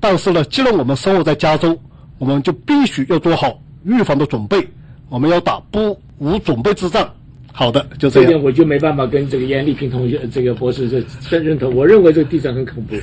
[0.00, 1.78] 但是呢，既然我们生活在加州，
[2.18, 4.66] 我们就必须要做好预防的准备。
[5.08, 7.06] 我们要打不无准备之战。
[7.52, 8.30] 好的，就这样。
[8.30, 10.88] 这点我就没办法跟这个严丽萍同学、这个博士
[11.28, 11.74] 这认同。
[11.74, 12.94] 我认为这个地震很恐怖。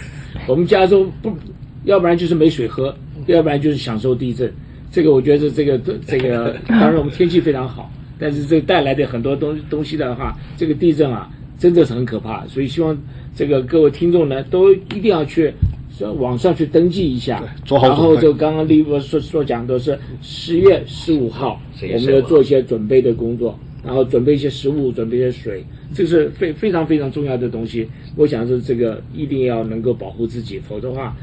[0.48, 1.36] 我们加州不，
[1.84, 2.96] 要不然就是没水喝，
[3.26, 4.52] 要不然就是享受地震。
[4.90, 12.46] 这个我觉得这个这个，当然我们天气非常好，但是这带来的很多东东西的话，这个地震啊，真的是很可怕。
[12.48, 12.98] 所以希望
[13.36, 15.54] 这个各位听众呢，都一定要去
[16.18, 25.64] 网上去登记一下，做好然后就刚刚李博士所所讲的是十月十五号，我们要做一些准备的工作，然后准备一些食物，准备一些水，
[25.94, 27.88] 这是非非常非常重要的东西。
[28.16, 31.16] 我想是这个一定要能够保护自己，否则的话，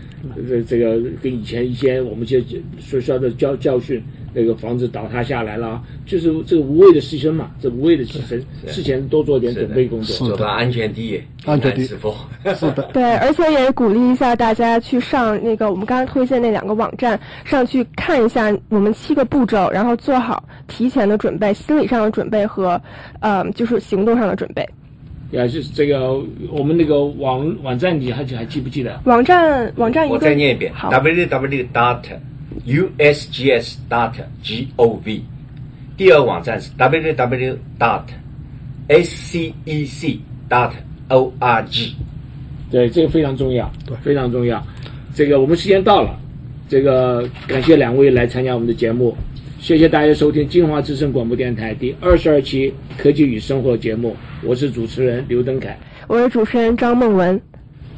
[0.49, 2.42] 这这个跟以前一些我们一些
[2.80, 4.03] 学校的教教训，
[4.35, 10.28] 那个房子倒塌下来了，就是这个无谓的牺牲嘛，这无谓的牺牲，事前多做点准备工作。
[10.28, 11.97] 做到安全第一，安全第一是
[12.72, 22.80] 的， 对，而且也鼓励一下大家去上那个我们刚刚推荐那两个网站上去看一下我们七个步骤，然后做好提前的准备、心理上的准备和
[23.20, 24.68] 呃就是行动上的准备。
[25.30, 26.12] 也是这个
[26.51, 29.01] 我们那个网网站你还还记不记得？
[29.05, 31.66] 网站网站我应该再念一遍好，：www.
[31.72, 32.03] dot
[32.66, 33.76] usgs.
[33.88, 34.12] dot
[34.42, 35.20] gov。
[35.96, 37.56] 第二网站是 www.
[37.78, 38.02] dot
[38.88, 40.18] scec.
[40.48, 40.72] dot
[41.08, 41.92] org。
[42.70, 44.60] 对，这个非常重要，对非常重要。
[45.14, 46.18] 这个我们时间到了，
[46.68, 49.16] 这个感谢两位来参加我们的节目，
[49.60, 55.78] 谢谢大家收听金华之声广播电台第二十二期科技与生活节目，我是主持人刘登凯。
[56.08, 57.40] 我是主持人张梦文。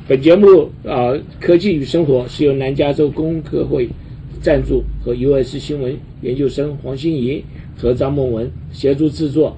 [0.06, 3.88] 本节目啊、呃科技与生活是由南加州工科会
[4.40, 7.42] 赞助和 US 新闻研究生黄欣怡
[7.76, 9.56] 和张梦文协助制作。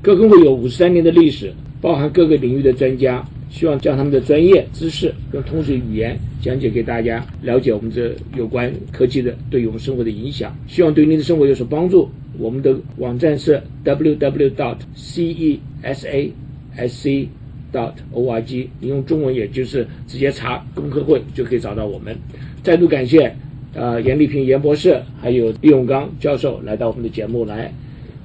[0.00, 12.08] 各工会有五十三年的历史，包含各个领域的专家，希望将他们的专业知识用通俗语言讲解给大家，了解我们这有关科技的对于我们生活的影响，希望对您的生活有所帮助。
[12.38, 14.54] 我们的网站是 www.
[14.54, 16.32] dot c e s a
[16.76, 17.28] s c
[17.72, 22.16] dot o r g，你用中文也就是直接查工科会就可以找到我们。
[22.62, 23.34] 再度感谢
[23.74, 27.72] 呃严丽萍严博士还有李永刚教授来到我们的节目来，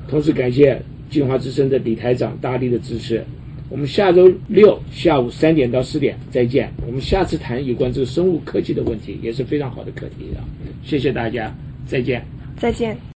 [0.08, 3.24] 同时感谢金华之声的李台长大力的支持。
[3.70, 6.72] 我们下周六下午三点到四点再见。
[6.86, 10.46] 我们下次谈有关这个生物科技的问题，也是非常好的课题啊！
[10.84, 11.56] 谢谢大家，
[11.88, 12.24] 再见。
[12.58, 13.13] 再见。